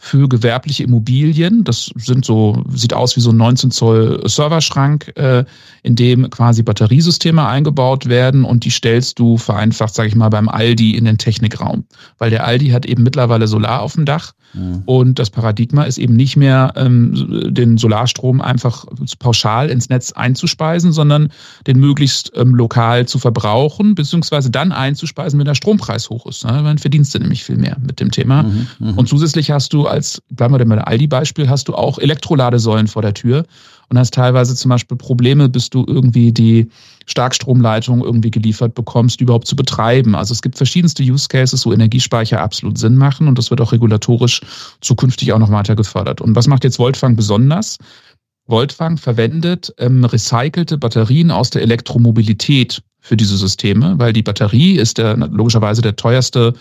[0.05, 1.62] für gewerbliche Immobilien.
[1.62, 5.45] Das sind so, sieht aus wie so ein 19 Zoll Serverschrank, äh,
[5.85, 10.49] in dem quasi Batteriesysteme eingebaut werden und die stellst du vereinfacht, sage ich mal, beim
[10.49, 11.85] Aldi in den Technikraum.
[12.19, 14.83] Weil der Aldi hat eben mittlerweile Solar auf dem Dach mhm.
[14.87, 18.87] und das Paradigma ist eben nicht mehr ähm, den Solarstrom einfach
[19.21, 21.29] pauschal ins Netz einzuspeisen, sondern
[21.69, 26.45] den möglichst ähm, lokal zu verbrauchen, beziehungsweise dann einzuspeisen, wenn der Strompreis hoch ist.
[26.45, 26.61] Ne?
[26.65, 28.43] Dann verdienst du nämlich viel mehr mit dem Thema.
[28.43, 28.93] Mhm, mh.
[28.97, 32.88] Und zusätzlich hast du als, bleiben wir denn bei der Aldi-Beispiel, hast du auch Elektroladesäulen
[32.88, 33.44] vor der Tür
[33.88, 36.68] und hast teilweise zum Beispiel Probleme, bis du irgendwie die
[37.07, 40.14] Starkstromleitung irgendwie geliefert bekommst, überhaupt zu betreiben.
[40.14, 43.72] Also es gibt verschiedenste Use Cases, wo Energiespeicher absolut Sinn machen und das wird auch
[43.72, 44.40] regulatorisch
[44.81, 46.20] zukünftig auch noch weiter gefördert.
[46.20, 47.78] Und was macht jetzt Voltfang besonders?
[48.46, 54.97] Voltfang verwendet ähm, recycelte Batterien aus der Elektromobilität für diese Systeme, weil die Batterie ist
[54.97, 56.55] der, logischerweise der teuerste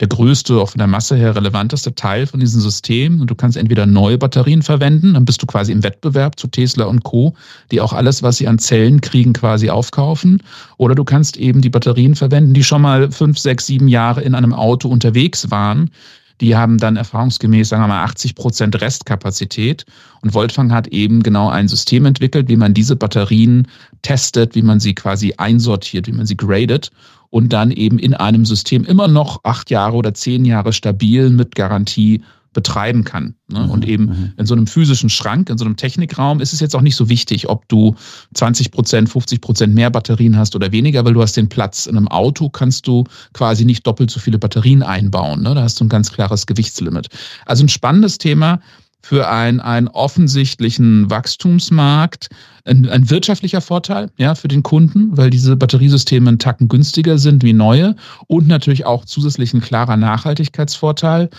[0.00, 3.20] der größte, auch von der Masse her relevanteste Teil von diesem System.
[3.20, 6.84] Und du kannst entweder neue Batterien verwenden, dann bist du quasi im Wettbewerb zu Tesla
[6.84, 7.34] und Co.,
[7.70, 10.42] die auch alles, was sie an Zellen kriegen, quasi aufkaufen.
[10.76, 14.34] Oder du kannst eben die Batterien verwenden, die schon mal fünf, sechs, sieben Jahre in
[14.34, 15.90] einem Auto unterwegs waren.
[16.40, 19.86] Die haben dann erfahrungsgemäß, sagen wir mal, 80 Prozent Restkapazität.
[20.22, 23.68] Und Voltfang hat eben genau ein System entwickelt, wie man diese Batterien
[24.02, 26.90] testet, wie man sie quasi einsortiert, wie man sie gradet
[27.30, 31.54] und dann eben in einem System immer noch acht Jahre oder zehn Jahre stabil mit
[31.54, 32.22] Garantie
[32.56, 33.34] betreiben kann.
[33.48, 33.60] Ne?
[33.60, 34.32] Mhm, und eben mhm.
[34.38, 37.10] in so einem physischen Schrank, in so einem Technikraum ist es jetzt auch nicht so
[37.10, 37.94] wichtig, ob du
[38.34, 41.84] 20 Prozent, 50 Prozent mehr Batterien hast oder weniger, weil du hast den Platz.
[41.84, 45.42] In einem Auto kannst du quasi nicht doppelt so viele Batterien einbauen.
[45.42, 45.54] Ne?
[45.54, 47.08] Da hast du ein ganz klares Gewichtslimit.
[47.44, 48.60] Also ein spannendes Thema
[49.02, 52.28] für ein, einen offensichtlichen Wachstumsmarkt
[52.66, 57.44] ein, ein wirtschaftlicher Vorteil ja, für den Kunden, weil diese Batteriesysteme einen Tacken günstiger sind
[57.44, 57.94] wie neue
[58.26, 61.30] und natürlich auch zusätzlich ein klarer Nachhaltigkeitsvorteil.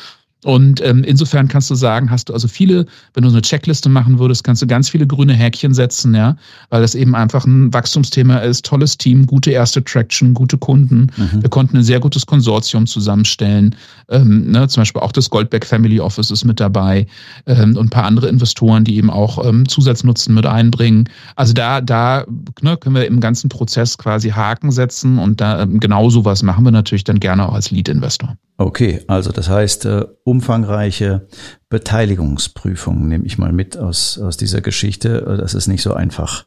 [0.44, 3.90] Und ähm, insofern kannst du sagen, hast du also viele, wenn du so eine Checkliste
[3.90, 6.38] machen würdest, kannst du ganz viele grüne Häkchen setzen, ja,
[6.70, 11.08] weil das eben einfach ein Wachstumsthema ist, tolles Team, gute erste Traction, gute Kunden.
[11.18, 11.42] Mhm.
[11.42, 13.76] Wir konnten ein sehr gutes Konsortium zusammenstellen.
[14.10, 17.08] Ähm, ne, zum Beispiel auch das Goldberg Family Office ist mit dabei
[17.48, 21.10] ähm, und ein paar andere Investoren, die eben auch ähm, Zusatznutzen mit einbringen.
[21.36, 22.26] Also da, da
[22.62, 26.64] ne, können wir im ganzen Prozess quasi Haken setzen und da ähm, genau sowas machen
[26.64, 28.38] wir natürlich dann gerne auch als Lead-Investor.
[28.60, 31.28] Okay, also das heißt, äh, umfangreiche
[31.70, 36.46] Beteiligungsprüfung nehme ich mal mit aus, aus dieser Geschichte, äh, dass es nicht so einfach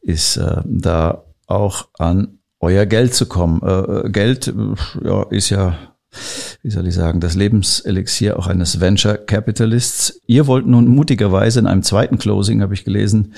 [0.00, 3.60] ist, äh, da auch an euer Geld zu kommen.
[3.62, 4.52] Äh, Geld äh,
[5.04, 5.76] ja, ist ja,
[6.62, 10.22] wie soll ich sagen, das Lebenselixier auch eines Venture Capitalists.
[10.26, 13.34] Ihr wollt nun mutigerweise in einem zweiten Closing, habe ich gelesen,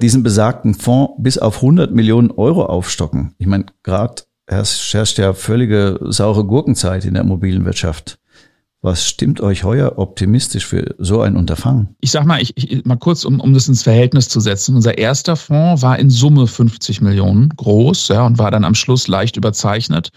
[0.00, 3.34] diesen besagten Fonds bis auf 100 Millionen Euro aufstocken.
[3.36, 4.22] Ich meine, gerade
[4.58, 8.18] es herrscht ja völlige saure Gurkenzeit in der Immobilienwirtschaft.
[8.82, 11.96] Was stimmt euch heuer optimistisch für so ein Unterfangen?
[12.00, 14.74] Ich sag mal, ich, ich, mal kurz, um, um das ins Verhältnis zu setzen.
[14.74, 19.06] Unser erster Fonds war in Summe 50 Millionen groß ja, und war dann am Schluss
[19.06, 20.10] leicht überzeichnet.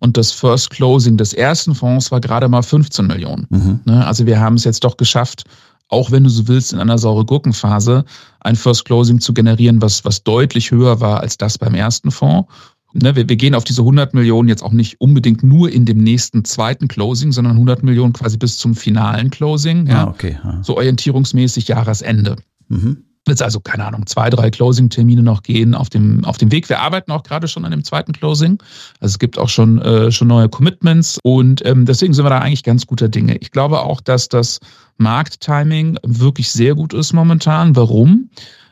[0.00, 3.46] Und das First Closing des ersten Fonds war gerade mal 15 Millionen.
[3.50, 3.80] Mhm.
[3.84, 5.44] Ne, also wir haben es jetzt doch geschafft,
[5.88, 8.04] auch wenn du so willst, in einer saure Gurkenphase
[8.40, 12.48] ein First Closing zu generieren, was, was deutlich höher war als das beim ersten Fonds.
[12.94, 15.98] Ne, wir, wir gehen auf diese 100 Millionen jetzt auch nicht unbedingt nur in dem
[15.98, 19.86] nächsten zweiten Closing, sondern 100 Millionen quasi bis zum finalen Closing.
[19.86, 20.38] Ja, ah, okay.
[20.42, 20.60] Ja.
[20.62, 22.36] So orientierungsmäßig Jahresende.
[22.68, 23.04] Mhm.
[23.26, 26.70] Wird also, keine Ahnung, zwei, drei Closing-Termine noch gehen auf dem, auf dem Weg.
[26.70, 28.58] Wir arbeiten auch gerade schon an dem zweiten Closing.
[29.00, 32.38] Also es gibt auch schon, äh, schon neue Commitments und ähm, deswegen sind wir da
[32.38, 33.36] eigentlich ganz guter Dinge.
[33.36, 34.60] Ich glaube auch, dass das
[34.96, 37.76] Markttiming wirklich sehr gut ist momentan.
[37.76, 38.30] Warum?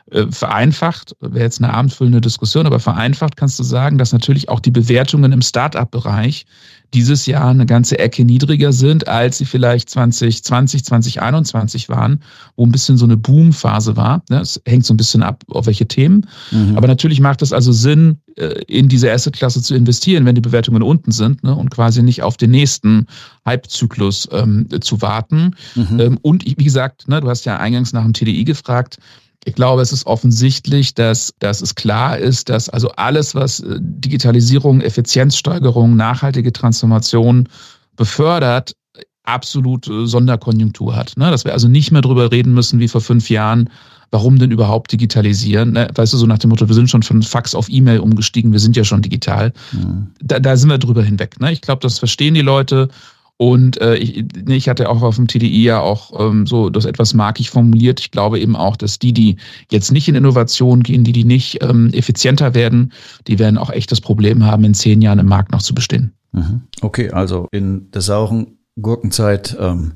[0.09, 4.61] Äh, vereinfacht, wäre jetzt eine abendfüllende Diskussion, aber vereinfacht kannst du sagen, dass natürlich auch
[4.61, 6.45] die Bewertungen im Startup-Bereich
[6.93, 12.21] dieses Jahr eine ganze Ecke niedriger sind, als sie vielleicht 2020, 2021 waren,
[12.55, 14.23] wo ein bisschen so eine Boomphase war.
[14.29, 16.25] Es hängt so ein bisschen ab, auf welche Themen.
[16.51, 16.77] Mhm.
[16.77, 20.83] Aber natürlich macht es also Sinn, äh, in diese Assetklasse zu investieren, wenn die Bewertungen
[20.83, 23.07] unten sind ne, und quasi nicht auf den nächsten
[23.45, 25.55] Hypezyklus ähm, zu warten.
[25.75, 25.99] Mhm.
[25.99, 28.99] Ähm, und wie gesagt, ne, du hast ja eingangs nach dem TDI gefragt,
[29.47, 33.77] ich glaube, es ist offensichtlich, dass, dass es klar ist, dass also alles, was äh,
[33.79, 37.47] Digitalisierung, Effizienzsteigerung, nachhaltige Transformation
[37.95, 38.75] befördert,
[39.23, 41.13] absolute Sonderkonjunktur hat.
[41.15, 41.31] Ne?
[41.31, 43.69] Dass wir also nicht mehr drüber reden müssen wie vor fünf Jahren,
[44.11, 45.71] warum denn überhaupt digitalisieren?
[45.71, 45.87] Ne?
[45.95, 48.59] Weißt du, so nach dem Motto, wir sind schon von Fax auf E-Mail umgestiegen, wir
[48.59, 49.53] sind ja schon digital.
[49.71, 50.07] Mhm.
[50.19, 51.39] Da, da sind wir drüber hinweg.
[51.39, 51.53] Ne?
[51.53, 52.89] Ich glaube, das verstehen die Leute
[53.37, 57.13] und äh, ich, ich hatte auch auf dem TDI ja auch ähm, so das etwas
[57.13, 57.99] markig formuliert.
[57.99, 59.37] Ich glaube eben auch, dass die, die
[59.71, 62.93] jetzt nicht in Innovation gehen, die, die nicht ähm, effizienter werden,
[63.27, 66.13] die werden auch echt das Problem haben, in zehn Jahren im Markt noch zu bestehen.
[66.31, 66.63] Mhm.
[66.81, 69.93] Okay, also in der sauren Gurkenzeit ähm,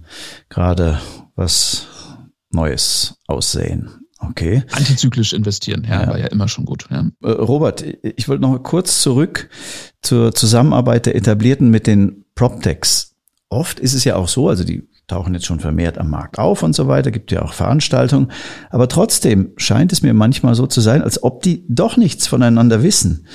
[0.49, 0.99] gerade
[1.35, 1.87] was
[2.51, 3.89] Neues aussehen.
[4.19, 4.61] Okay.
[4.71, 6.85] Antizyklisch investieren, ja, ja, war ja immer schon gut.
[6.91, 7.09] Ja.
[7.23, 9.49] Äh, Robert, ich wollte noch kurz zurück
[10.03, 13.10] zur Zusammenarbeit der Etablierten mit den PropTechs.
[13.51, 16.63] Oft ist es ja auch so, also die tauchen jetzt schon vermehrt am Markt auf
[16.63, 18.31] und so weiter, gibt ja auch Veranstaltungen,
[18.69, 22.81] aber trotzdem scheint es mir manchmal so zu sein, als ob die doch nichts voneinander
[22.81, 23.27] wissen.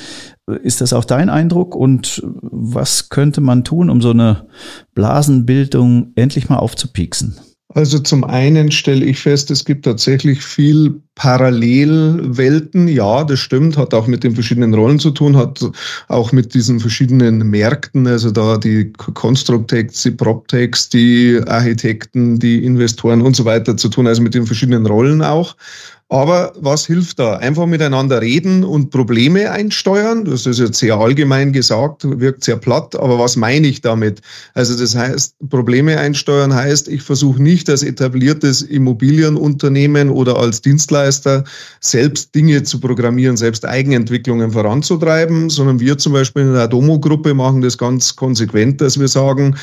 [0.62, 4.46] Ist das auch dein Eindruck und was könnte man tun, um so eine
[4.94, 7.36] Blasenbildung endlich mal aufzupieksen?
[7.68, 12.88] Also zum einen stelle ich fest, es gibt tatsächlich viel Parallelwelten.
[12.88, 15.64] Ja, das stimmt, hat auch mit den verschiedenen Rollen zu tun, hat
[16.08, 23.22] auch mit diesen verschiedenen Märkten, also da die Constructex, die PropTechs, die Architekten, die Investoren
[23.22, 25.56] und so weiter zu tun, also mit den verschiedenen Rollen auch.
[26.08, 27.38] Aber was hilft da?
[27.38, 30.24] Einfach miteinander reden und Probleme einsteuern.
[30.24, 32.94] Das ist jetzt sehr allgemein gesagt, wirkt sehr platt.
[32.94, 34.20] Aber was meine ich damit?
[34.54, 41.05] Also das heißt, Probleme einsteuern heißt, ich versuche nicht als etabliertes Immobilienunternehmen oder als Dienstleister
[41.80, 47.60] selbst Dinge zu programmieren, selbst Eigenentwicklungen voranzutreiben, sondern wir zum Beispiel in der Adomo-Gruppe machen
[47.60, 49.56] das ganz konsequent, dass wir sagen,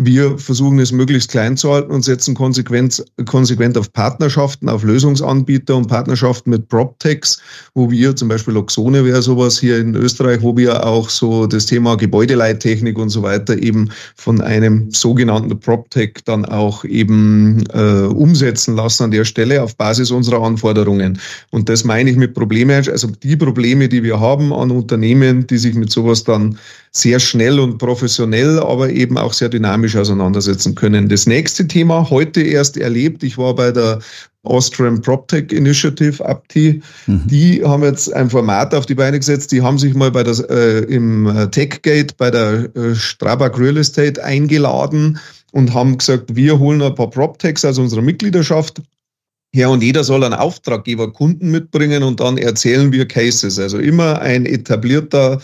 [0.00, 5.74] wir versuchen es möglichst klein zu halten und setzen konsequent, konsequent auf Partnerschaften, auf Lösungsanbieter
[5.74, 7.40] und Partnerschaften mit PropTechs,
[7.74, 11.66] wo wir zum Beispiel Oxone wäre sowas hier in Österreich, wo wir auch so das
[11.66, 18.76] Thema Gebäudeleittechnik und so weiter eben von einem sogenannten PropTech dann auch eben äh, umsetzen
[18.76, 21.18] lassen an der Stelle auf Basis unserer Anforderungen.
[21.50, 25.58] Und das meine ich mit Probleme, also die Probleme, die wir haben an Unternehmen, die
[25.58, 26.56] sich mit sowas dann
[26.92, 31.08] sehr schnell und professionell, aber eben auch sehr dynamisch auseinandersetzen können.
[31.08, 34.00] Das nächste Thema, heute erst erlebt, ich war bei der
[34.42, 37.22] Austrian PropTech Initiative, APTI, mhm.
[37.26, 40.38] die haben jetzt ein Format auf die Beine gesetzt, die haben sich mal bei der,
[40.50, 45.18] äh, im TechGate bei der äh, Strabag Real Estate eingeladen
[45.52, 48.80] und haben gesagt, wir holen ein paar PropTechs aus unserer Mitgliedschaft
[49.52, 53.58] her und jeder soll einen Auftraggeber Kunden mitbringen und dann erzählen wir Cases.
[53.58, 55.40] Also immer ein etablierter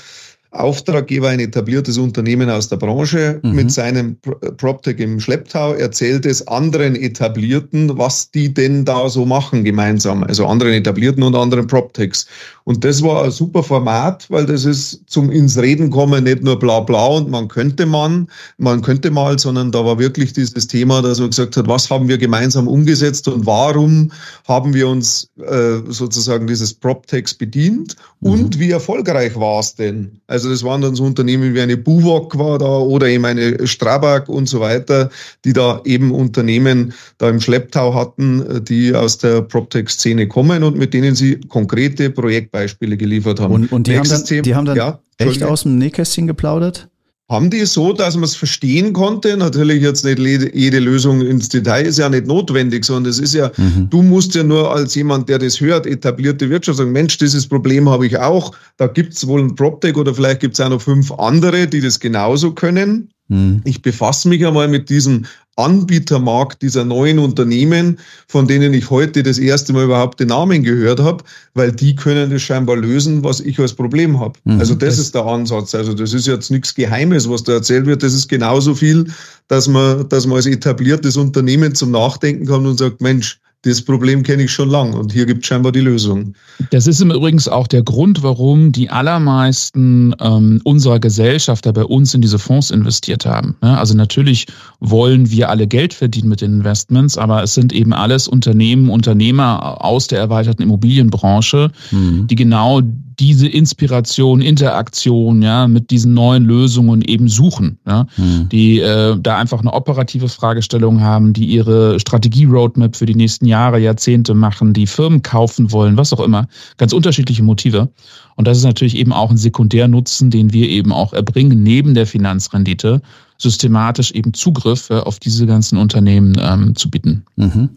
[0.54, 3.52] Auftraggeber, ein etabliertes Unternehmen aus der Branche mhm.
[3.52, 4.16] mit seinem
[4.56, 10.46] PropTech im Schlepptau, erzählt es anderen Etablierten, was die denn da so machen gemeinsam, also
[10.46, 12.26] anderen Etablierten und anderen PropTechs.
[12.66, 16.58] Und das war ein super Format, weil das ist zum ins Reden kommen nicht nur
[16.58, 21.02] bla bla und man könnte man, man könnte mal, sondern da war wirklich dieses Thema,
[21.02, 24.10] dass man gesagt hat, was haben wir gemeinsam umgesetzt und warum
[24.48, 28.30] haben wir uns äh, sozusagen dieses PropTechs bedient mhm.
[28.30, 30.18] und wie erfolgreich war es denn?
[30.26, 34.30] Also das waren dann so Unternehmen wie eine Buwok war da oder eben eine Strabag
[34.30, 35.10] und so weiter,
[35.44, 40.94] die da eben Unternehmen da im Schlepptau hatten, die aus der PropTech-Szene kommen und mit
[40.94, 43.52] denen sie konkrete Projekte Beispiele geliefert haben.
[43.52, 46.88] Und, und die, haben dann, die haben dann ja, echt aus dem Nähkästchen geplaudert?
[47.28, 49.36] Haben die so, dass man es verstehen konnte?
[49.36, 50.18] Natürlich jetzt nicht
[50.54, 53.88] jede Lösung ins Detail ist ja nicht notwendig, sondern es ist ja, mhm.
[53.90, 57.88] du musst ja nur als jemand, der das hört, etablierte Wirtschaft sagen, Mensch, dieses Problem
[57.88, 58.54] habe ich auch.
[58.76, 61.80] Da gibt es wohl ein PropTech oder vielleicht gibt es auch noch fünf andere, die
[61.80, 63.10] das genauso können.
[63.28, 63.62] Mhm.
[63.64, 65.24] Ich befasse mich einmal mit diesem
[65.56, 71.00] Anbietermarkt dieser neuen Unternehmen, von denen ich heute das erste Mal überhaupt den Namen gehört
[71.00, 71.22] habe,
[71.54, 74.38] weil die können das scheinbar lösen, was ich als Problem habe.
[74.44, 74.58] Mhm.
[74.58, 75.74] Also das, das ist der Ansatz.
[75.74, 78.02] Also das ist jetzt nichts Geheimes, was da erzählt wird.
[78.02, 79.06] Das ist genauso viel,
[79.48, 84.22] dass man, dass man als etabliertes Unternehmen zum Nachdenken kommt und sagt, Mensch, das Problem
[84.22, 86.34] kenne ich schon lang und hier gibt es scheinbar die Lösung.
[86.70, 92.14] Das ist im Übrigen auch der Grund, warum die allermeisten ähm, unserer Gesellschafter bei uns
[92.14, 93.56] in diese Fonds investiert haben.
[93.62, 94.46] Ja, also natürlich
[94.80, 99.82] wollen wir alle Geld verdienen mit den Investments, aber es sind eben alles Unternehmen, Unternehmer
[99.82, 102.26] aus der erweiterten Immobilienbranche, mhm.
[102.26, 102.82] die genau
[103.18, 108.48] diese Inspiration, Interaktion, ja, mit diesen neuen Lösungen eben suchen, ja, mhm.
[108.50, 113.78] die äh, da einfach eine operative Fragestellung haben, die ihre Strategie-Roadmap für die nächsten Jahre,
[113.78, 116.46] Jahrzehnte machen, die Firmen kaufen wollen, was auch immer,
[116.76, 117.88] ganz unterschiedliche Motive.
[118.36, 122.06] Und das ist natürlich eben auch ein Sekundärnutzen, den wir eben auch erbringen, neben der
[122.06, 123.00] Finanzrendite,
[123.38, 127.24] systematisch eben Zugriff äh, auf diese ganzen Unternehmen ähm, zu bieten.
[127.36, 127.70] Mhm.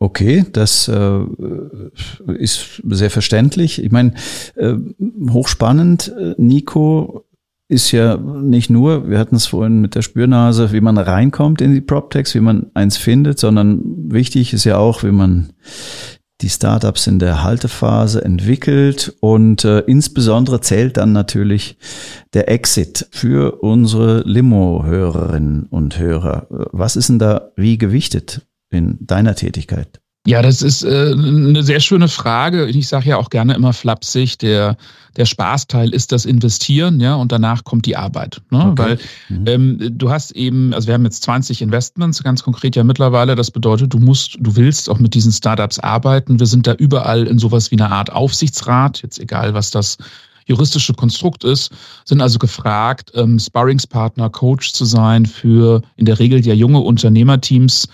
[0.00, 1.20] Okay, das äh,
[2.38, 3.82] ist sehr verständlich.
[3.82, 4.14] Ich meine,
[4.54, 4.74] äh,
[5.28, 7.24] hochspannend, äh, Nico
[7.68, 11.74] ist ja nicht nur, wir hatten es vorhin mit der Spürnase, wie man reinkommt in
[11.74, 15.52] die PropTechs, wie man eins findet, sondern wichtig ist ja auch, wie man
[16.40, 21.76] die Startups in der Haltephase entwickelt und äh, insbesondere zählt dann natürlich
[22.32, 26.46] der Exit für unsere Limo-Hörerinnen und Hörer.
[26.48, 28.47] Was ist denn da wie gewichtet?
[28.70, 30.00] In deiner Tätigkeit?
[30.28, 32.66] Ja, das ist äh, eine sehr schöne Frage.
[32.66, 34.76] Ich sage ja auch gerne immer flapsig, der,
[35.16, 38.42] der Spaßteil ist das Investieren, ja, und danach kommt die Arbeit.
[38.50, 38.72] Ne?
[38.72, 38.74] Okay.
[38.76, 38.98] Weil
[39.30, 39.46] mhm.
[39.46, 43.36] ähm, du hast eben, also wir haben jetzt 20 Investments, ganz konkret ja mittlerweile.
[43.36, 46.38] Das bedeutet, du musst, du willst auch mit diesen Startups arbeiten.
[46.38, 49.96] Wir sind da überall in sowas wie einer Art Aufsichtsrat, jetzt egal, was das
[50.48, 51.70] juristische Konstrukt ist,
[52.04, 57.88] sind also gefragt, ähm, Sparringspartner, Coach zu sein für in der Regel ja junge Unternehmerteams,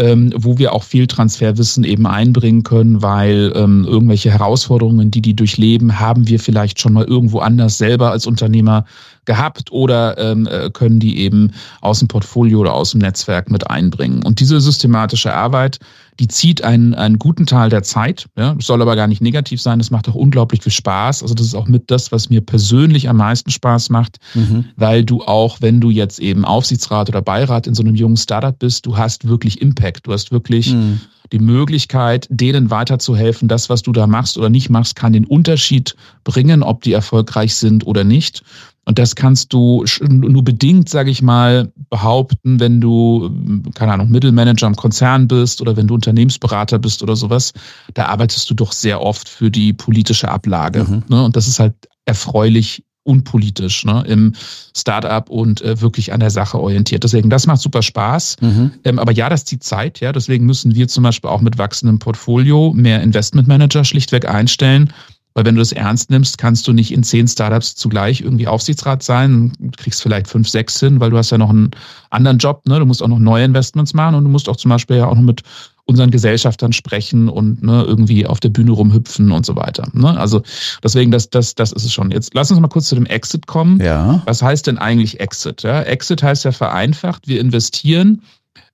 [0.00, 5.36] ähm, wo wir auch viel Transferwissen eben einbringen können, weil ähm, irgendwelche Herausforderungen, die die
[5.36, 8.86] durchleben, haben wir vielleicht schon mal irgendwo anders selber als Unternehmer
[9.26, 13.68] gehabt oder ähm, äh, können die eben aus dem Portfolio oder aus dem Netzwerk mit
[13.68, 14.22] einbringen.
[14.24, 15.78] Und diese systematische Arbeit,
[16.18, 18.26] die zieht einen, einen guten Teil der Zeit.
[18.36, 19.80] Ja, soll aber gar nicht negativ sein.
[19.80, 21.22] Es macht auch unglaublich viel Spaß.
[21.22, 24.66] Also das ist auch mit das, was mir persönlich am meisten Spaß macht, mhm.
[24.76, 28.58] weil du auch, wenn du jetzt eben Aufsichtsrat oder Beirat in so einem jungen Startup
[28.58, 30.06] bist, du hast wirklich Impact.
[30.06, 31.00] Du hast wirklich mhm
[31.32, 33.48] die Möglichkeit, denen weiterzuhelfen.
[33.48, 35.94] Das, was du da machst oder nicht machst, kann den Unterschied
[36.24, 38.42] bringen, ob die erfolgreich sind oder nicht.
[38.90, 43.30] Und das kannst du nur bedingt, sage ich mal, behaupten, wenn du,
[43.76, 47.52] keine Ahnung, Mittelmanager im Konzern bist oder wenn du Unternehmensberater bist oder sowas.
[47.94, 50.82] Da arbeitest du doch sehr oft für die politische Ablage.
[50.82, 51.04] Mhm.
[51.08, 51.24] Ne?
[51.24, 51.74] Und das ist halt
[52.04, 54.32] erfreulich unpolitisch ne, im
[54.76, 57.04] Startup und äh, wirklich an der Sache orientiert.
[57.04, 58.38] Deswegen, das macht super Spaß.
[58.40, 58.72] Mhm.
[58.82, 60.00] Ähm, aber ja, das zieht Zeit.
[60.00, 64.92] Ja, deswegen müssen wir zum Beispiel auch mit wachsendem Portfolio mehr Investmentmanager schlichtweg einstellen,
[65.34, 69.02] weil wenn du das ernst nimmst, kannst du nicht in zehn Startups zugleich irgendwie Aufsichtsrat
[69.02, 69.52] sein.
[69.58, 71.70] Du kriegst vielleicht fünf, sechs hin, weil du hast ja noch einen
[72.10, 72.66] anderen Job.
[72.66, 72.78] Ne?
[72.78, 75.14] Du musst auch noch neue Investments machen und du musst auch zum Beispiel ja auch
[75.14, 75.42] noch mit
[75.84, 79.88] unseren Gesellschaftern sprechen und ne, irgendwie auf der Bühne rumhüpfen und so weiter.
[79.92, 80.18] Ne?
[80.18, 80.42] Also
[80.82, 82.12] deswegen, das, das, das ist es schon.
[82.12, 83.80] Jetzt lass uns mal kurz zu dem Exit kommen.
[83.80, 84.22] Ja.
[84.24, 85.62] Was heißt denn eigentlich Exit?
[85.62, 85.82] Ja?
[85.82, 88.22] Exit heißt ja vereinfacht, wir investieren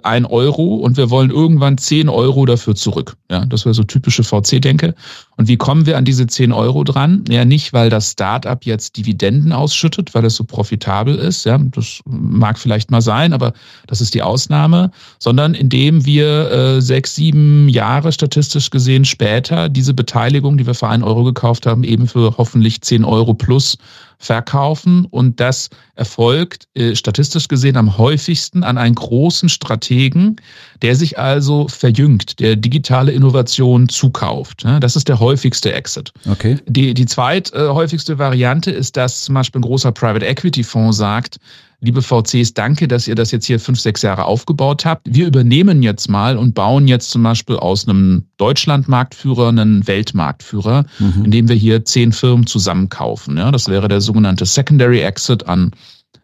[0.02, 3.16] ein Euro und wir wollen irgendwann zehn Euro dafür zurück.
[3.30, 4.94] Ja, das wäre so typische VC-Denke.
[5.36, 7.24] Und wie kommen wir an diese zehn Euro dran?
[7.28, 11.44] Ja, nicht, weil das Startup jetzt Dividenden ausschüttet, weil es so profitabel ist.
[11.44, 13.52] Ja, das mag vielleicht mal sein, aber
[13.86, 19.92] das ist die Ausnahme, sondern indem wir äh, sechs, sieben Jahre statistisch gesehen später diese
[19.92, 23.76] Beteiligung, die wir für einen Euro gekauft haben, eben für hoffentlich zehn Euro plus
[24.18, 30.36] verkaufen und das erfolgt äh, statistisch gesehen am häufigsten an einen großen Strategen,
[30.82, 34.64] der sich also verjüngt, der digitale Innovation zukauft.
[34.64, 36.12] Ja, das ist der häufigste Exit.
[36.28, 36.58] Okay.
[36.66, 41.38] Die, die zweithäufigste äh, Variante ist, dass zum Beispiel ein großer Private Equity Fonds sagt,
[41.80, 45.06] liebe VCs, danke, dass ihr das jetzt hier fünf, sechs Jahre aufgebaut habt.
[45.10, 51.24] Wir übernehmen jetzt mal und bauen jetzt zum Beispiel aus einem Deutschlandmarktführer einen Weltmarktführer, mhm.
[51.24, 53.36] indem wir hier zehn Firmen zusammenkaufen.
[53.36, 55.72] Ja, das wäre der sogenannte Secondary Exit an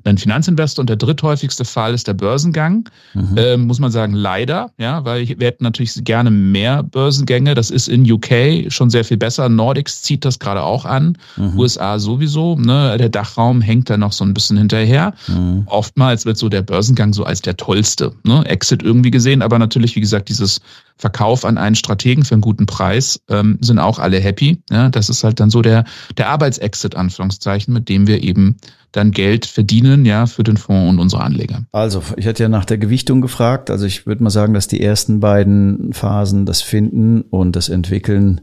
[0.05, 2.89] ein Finanzinvestor und der dritthäufigste Fall ist der Börsengang.
[3.15, 3.37] Mhm.
[3.37, 7.55] Äh, muss man sagen, leider, ja, weil wir hätten natürlich gerne mehr Börsengänge.
[7.55, 9.49] Das ist in UK schon sehr viel besser.
[9.49, 11.19] Nordics zieht das gerade auch an.
[11.37, 11.59] Mhm.
[11.59, 12.57] USA sowieso.
[12.57, 12.97] Ne?
[12.99, 15.15] Der Dachraum hängt da noch so ein bisschen hinterher.
[15.29, 15.63] Mhm.
[15.67, 18.13] Oftmals wird so der Börsengang so als der tollste.
[18.25, 18.45] Ne?
[18.47, 20.61] Exit irgendwie gesehen, aber natürlich, wie gesagt, dieses
[20.97, 24.63] Verkauf an einen Strategen für einen guten Preis, ähm, sind auch alle happy.
[24.71, 24.89] Ja?
[24.89, 25.85] Das ist halt dann so der,
[26.17, 28.57] der Arbeitsexit, Anführungszeichen, mit dem wir eben
[28.93, 31.64] dann Geld verdienen, ja, für den Fonds und unsere Anleger.
[31.72, 33.70] Also, ich hatte ja nach der Gewichtung gefragt.
[33.70, 38.40] Also, ich würde mal sagen, dass die ersten beiden Phasen, das Finden und das Entwickeln,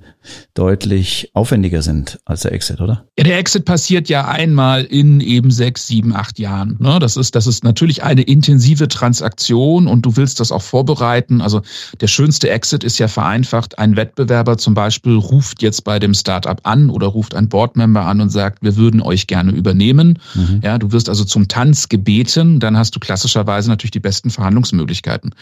[0.54, 3.06] deutlich aufwendiger sind als der Exit, oder?
[3.18, 6.78] Ja, der Exit passiert ja einmal in eben sechs, sieben, acht Jahren.
[6.80, 7.00] Ne?
[7.00, 11.42] Das ist, das ist natürlich eine intensive Transaktion und du willst das auch vorbereiten.
[11.42, 11.62] Also,
[12.00, 13.80] der schönste Exit ist ja vereinfacht.
[13.80, 18.22] Ein Wettbewerber zum Beispiel ruft jetzt bei dem Startup an oder ruft ein Boardmember an
[18.22, 20.20] und sagt, wir würden euch gerne übernehmen.
[20.36, 20.62] Mhm.
[20.64, 25.34] Ja, du wirst also zum Tanz gebeten, dann hast du klassischerweise natürlich die besten Verhandlungsmöglichkeiten.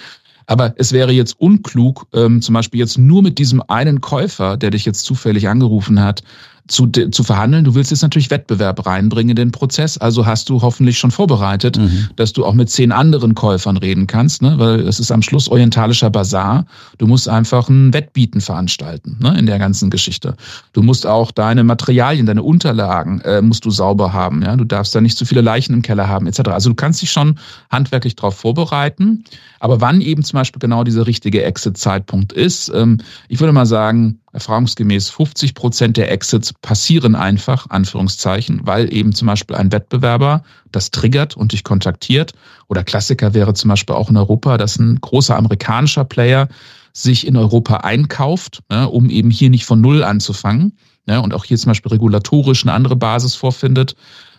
[0.45, 4.71] Aber es wäre jetzt unklug, ähm, zum Beispiel jetzt nur mit diesem einen Käufer, der
[4.71, 6.23] dich jetzt zufällig angerufen hat,
[6.67, 7.63] zu, zu verhandeln.
[7.63, 9.97] Du willst jetzt natürlich Wettbewerb reinbringen in den Prozess.
[9.97, 12.09] Also hast du hoffentlich schon vorbereitet, mhm.
[12.15, 14.55] dass du auch mit zehn anderen Käufern reden kannst, ne?
[14.57, 16.65] weil es ist am Schluss orientalischer Bazar.
[16.97, 19.37] Du musst einfach ein Wettbieten veranstalten ne?
[19.37, 20.35] in der ganzen Geschichte.
[20.73, 24.41] Du musst auch deine Materialien, deine Unterlagen äh, musst du sauber haben.
[24.43, 24.55] Ja?
[24.55, 26.49] Du darfst da nicht zu viele Leichen im Keller haben etc.
[26.49, 27.39] Also du kannst dich schon
[27.69, 29.23] handwerklich darauf vorbereiten.
[29.59, 34.19] Aber wann eben zum Beispiel genau dieser richtige Exit-Zeitpunkt ist, ähm, ich würde mal sagen,
[34.37, 40.91] erfahrungsgemäß 50 Prozent der Exits passieren einfach, Anführungszeichen, weil eben zum Beispiel ein Wettbewerber das
[40.91, 42.33] triggert und dich kontaktiert.
[42.67, 46.49] Oder Klassiker wäre zum Beispiel auch in Europa, dass ein großer amerikanischer Player
[46.93, 50.77] sich in Europa einkauft, ne, um eben hier nicht von Null anzufangen.
[51.07, 53.95] Ne, und auch hier zum Beispiel regulatorisch eine andere Basis vorfindet,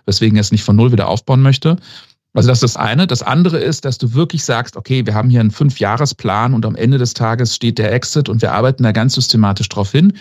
[0.06, 1.76] weswegen er es nicht von Null wieder aufbauen möchte.
[2.38, 3.08] Also das ist das eine.
[3.08, 6.76] Das andere ist, dass du wirklich sagst, okay, wir haben hier einen Fünfjahresplan und am
[6.76, 10.12] Ende des Tages steht der Exit und wir arbeiten da ganz systematisch drauf hin.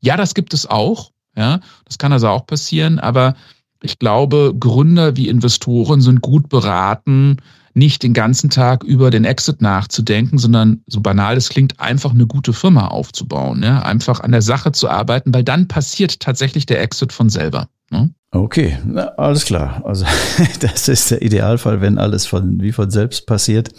[0.00, 1.10] Ja, das gibt es auch.
[1.34, 2.98] Ja, das kann also auch passieren.
[2.98, 3.34] Aber
[3.82, 7.38] ich glaube, Gründer wie Investoren sind gut beraten,
[7.72, 12.26] nicht den ganzen Tag über den Exit nachzudenken, sondern so banal es klingt, einfach eine
[12.26, 13.80] gute Firma aufzubauen, ja?
[13.80, 17.68] einfach an der Sache zu arbeiten, weil dann passiert tatsächlich der Exit von selber.
[17.90, 18.10] Ne?
[18.34, 19.80] Okay, na, alles klar.
[19.84, 20.04] Also
[20.60, 23.70] das ist der Idealfall, wenn alles von wie von selbst passiert.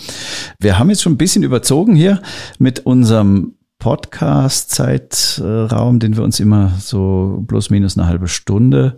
[0.60, 2.22] Wir haben jetzt schon ein bisschen überzogen hier
[2.58, 8.95] mit unserem Podcast-Zeitraum, den wir uns immer so plus minus eine halbe Stunde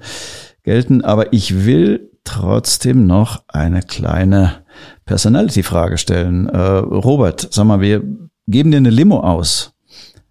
[0.62, 1.04] gelten.
[1.04, 4.64] Aber ich will trotzdem noch eine kleine
[5.06, 6.48] Personality-Frage stellen.
[6.50, 8.04] Äh, Robert, sag mal, wir
[8.48, 9.74] geben dir eine Limo aus.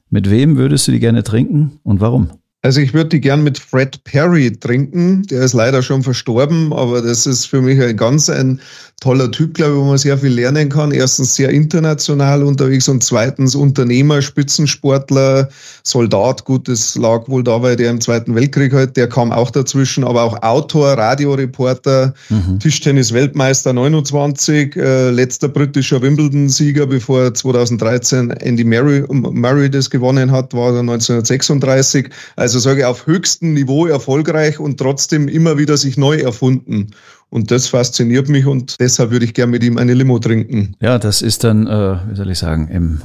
[0.09, 2.31] Mit wem würdest du die gerne trinken und warum?
[2.67, 5.23] Also ich würde die gern mit Fred Perry trinken.
[5.31, 8.61] Der ist leider schon verstorben, aber das ist für mich ein ganz ein
[9.01, 10.91] toller Typ, glaube ich, wo man sehr viel lernen kann.
[10.91, 15.49] Erstens sehr international unterwegs und zweitens Unternehmer, Spitzensportler,
[15.83, 16.45] Soldat.
[16.45, 20.03] Gut, das lag wohl da, weil der im Zweiten Weltkrieg halt, der kam auch dazwischen,
[20.03, 22.59] aber auch Autor, Radioreporter, mhm.
[22.59, 30.73] Tischtennis-Weltmeister 29, äh, letzter britischer Wimbledon-Sieger, bevor 2013 Andy Murray, Murray das gewonnen hat, war
[30.73, 32.09] er 1936.
[32.37, 36.93] Also also sage auf höchstem Niveau erfolgreich und trotzdem immer wieder sich neu erfunden.
[37.29, 40.75] Und das fasziniert mich und deshalb würde ich gerne mit ihm eine Limo trinken.
[40.81, 43.03] Ja, das ist dann, äh, wie soll ich sagen, im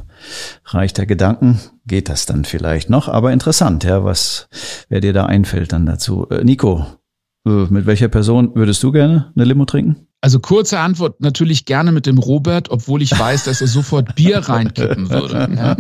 [0.63, 4.47] Reich der Gedanken geht das dann vielleicht noch, aber interessant, ja, was,
[4.87, 6.27] wer dir da einfällt dann dazu.
[6.29, 6.85] Äh, Nico,
[7.45, 10.07] äh, mit welcher Person würdest du gerne eine Limo trinken?
[10.23, 14.37] Also kurze Antwort natürlich gerne mit dem Robert, obwohl ich weiß, dass er sofort Bier
[14.37, 15.49] reinkippen würde.
[15.55, 15.75] Ja.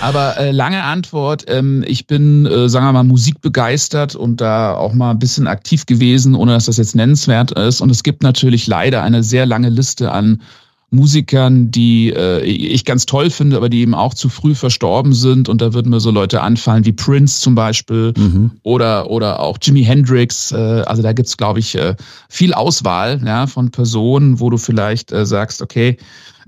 [0.00, 4.92] Aber äh, lange Antwort, ähm, ich bin, äh, sagen wir mal, musikbegeistert und da auch
[4.92, 7.80] mal ein bisschen aktiv gewesen, ohne dass das jetzt nennenswert ist.
[7.80, 10.42] Und es gibt natürlich leider eine sehr lange Liste an
[10.90, 15.48] Musikern, die äh, ich ganz toll finde, aber die eben auch zu früh verstorben sind.
[15.48, 18.52] Und da würden mir so Leute anfallen wie Prince zum Beispiel mhm.
[18.62, 20.52] oder, oder auch Jimi Hendrix.
[20.52, 21.96] Äh, also da gibt's, glaube ich, äh,
[22.28, 25.96] viel Auswahl ja, von Personen, wo du vielleicht äh, sagst, okay,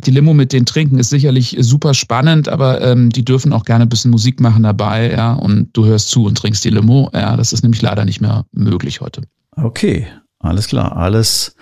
[0.05, 3.83] die Limo mit den Trinken ist sicherlich super spannend, aber ähm, die dürfen auch gerne
[3.83, 7.11] ein bisschen Musik machen dabei, ja, und du hörst zu und trinkst die Limo.
[7.13, 9.23] Ja, das ist nämlich leider nicht mehr möglich heute.
[9.57, 10.07] Okay,
[10.41, 11.57] alles klar, alles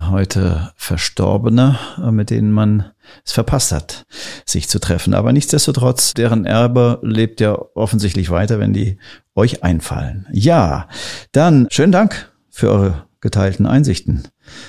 [0.00, 2.92] heute Verstorbene, äh, mit denen man
[3.24, 4.06] es verpasst hat,
[4.46, 5.14] sich zu treffen.
[5.14, 8.98] Aber nichtsdestotrotz, deren Erbe lebt ja offensichtlich weiter, wenn die
[9.34, 10.26] euch einfallen.
[10.32, 10.88] Ja,
[11.32, 14.28] dann schönen Dank für eure geteilten Einsichten.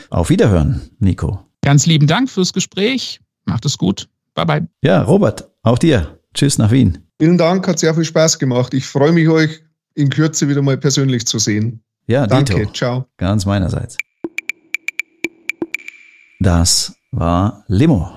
[0.10, 1.40] Auf Wiederhören, Nico.
[1.62, 3.22] Ganz lieben Dank fürs Gespräch.
[3.46, 4.10] Macht es gut.
[4.34, 4.68] Bye bye.
[4.82, 6.20] Ja, Robert, auch dir.
[6.34, 7.00] Tschüss nach Wien.
[7.20, 8.74] Vielen Dank, hat sehr viel Spaß gemacht.
[8.74, 11.85] Ich freue mich, euch in Kürze wieder mal persönlich zu sehen.
[12.08, 12.54] Ja, danke.
[12.54, 12.72] Dito.
[12.72, 13.06] Ciao.
[13.18, 13.98] Ganz meinerseits.
[16.40, 18.12] Das war Limo,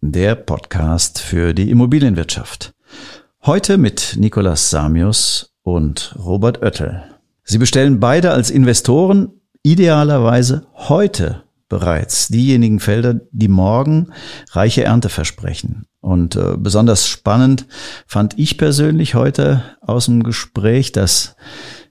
[0.00, 2.74] der Podcast für die Immobilienwirtschaft.
[3.44, 7.02] Heute mit Nicolas Samius und Robert Oettel.
[7.42, 9.32] Sie bestellen beide als Investoren
[9.64, 14.12] idealerweise heute bereits diejenigen Felder, die morgen
[14.52, 15.86] reiche Ernte versprechen.
[16.00, 17.66] Und äh, besonders spannend
[18.06, 21.34] fand ich persönlich heute aus dem Gespräch, dass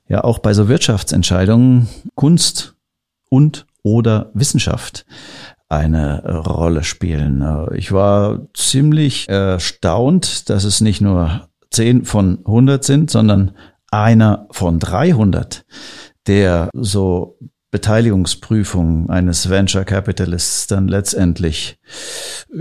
[0.08, 2.76] ja auch bei so Wirtschaftsentscheidungen Kunst
[3.30, 5.06] und oder Wissenschaft
[5.70, 7.42] eine Rolle spielen.
[7.42, 13.52] Äh, ich war ziemlich erstaunt, dass es nicht nur 10 von 100 sind, sondern
[13.92, 15.66] einer von 300,
[16.28, 17.38] der so
[17.72, 21.80] Beteiligungsprüfung eines Venture Capitalists dann letztendlich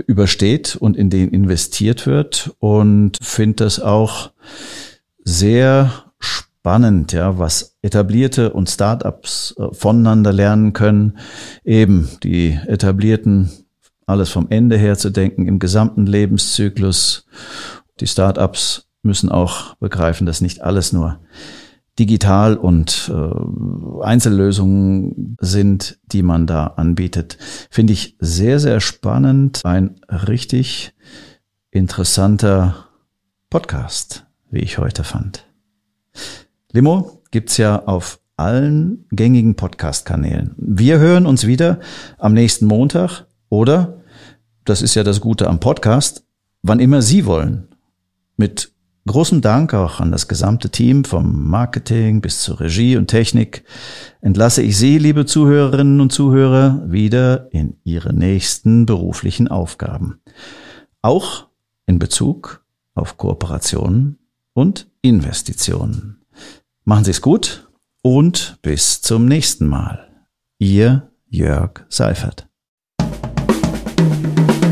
[0.07, 4.31] übersteht und in den investiert wird und finde das auch
[5.23, 11.17] sehr spannend, ja, was etablierte und Startups äh, voneinander lernen können,
[11.63, 13.51] eben die etablierten
[14.05, 17.25] alles vom Ende her zu denken im gesamten Lebenszyklus.
[17.99, 21.19] Die Startups müssen auch begreifen, dass nicht alles nur
[21.99, 27.37] digital und äh, Einzellösungen sind, die man da anbietet.
[27.69, 29.61] Finde ich sehr, sehr spannend.
[29.63, 30.93] Ein richtig
[31.69, 32.87] interessanter
[33.49, 35.45] Podcast, wie ich heute fand.
[36.75, 40.55] Limo gibt's ja auf allen gängigen Podcast-Kanälen.
[40.57, 41.79] Wir hören uns wieder
[42.17, 44.01] am nächsten Montag oder,
[44.65, 46.25] das ist ja das Gute am Podcast,
[46.63, 47.67] wann immer Sie wollen.
[48.37, 48.73] Mit
[49.05, 53.65] Großen Dank auch an das gesamte Team vom Marketing bis zur Regie und Technik.
[54.21, 60.21] Entlasse ich Sie, liebe Zuhörerinnen und Zuhörer, wieder in Ihre nächsten beruflichen Aufgaben.
[61.01, 61.49] Auch
[61.85, 62.63] in Bezug
[62.95, 64.19] auf Kooperationen
[64.53, 66.22] und Investitionen.
[66.85, 67.69] Machen Sie es gut
[68.01, 70.09] und bis zum nächsten Mal.
[70.59, 72.47] Ihr Jörg Seifert.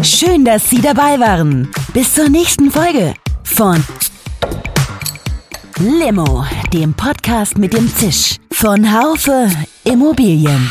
[0.04, 1.72] Schön, dass Sie dabei waren.
[1.94, 3.82] Bis zur nächsten Folge von
[5.80, 9.50] Limo, dem Podcast mit dem Zisch von Haufe
[9.86, 10.70] Immobilien.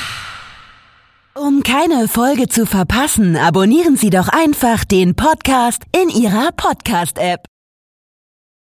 [1.34, 7.46] Um keine Folge zu verpassen, abonnieren Sie doch einfach den Podcast in Ihrer Podcast-App.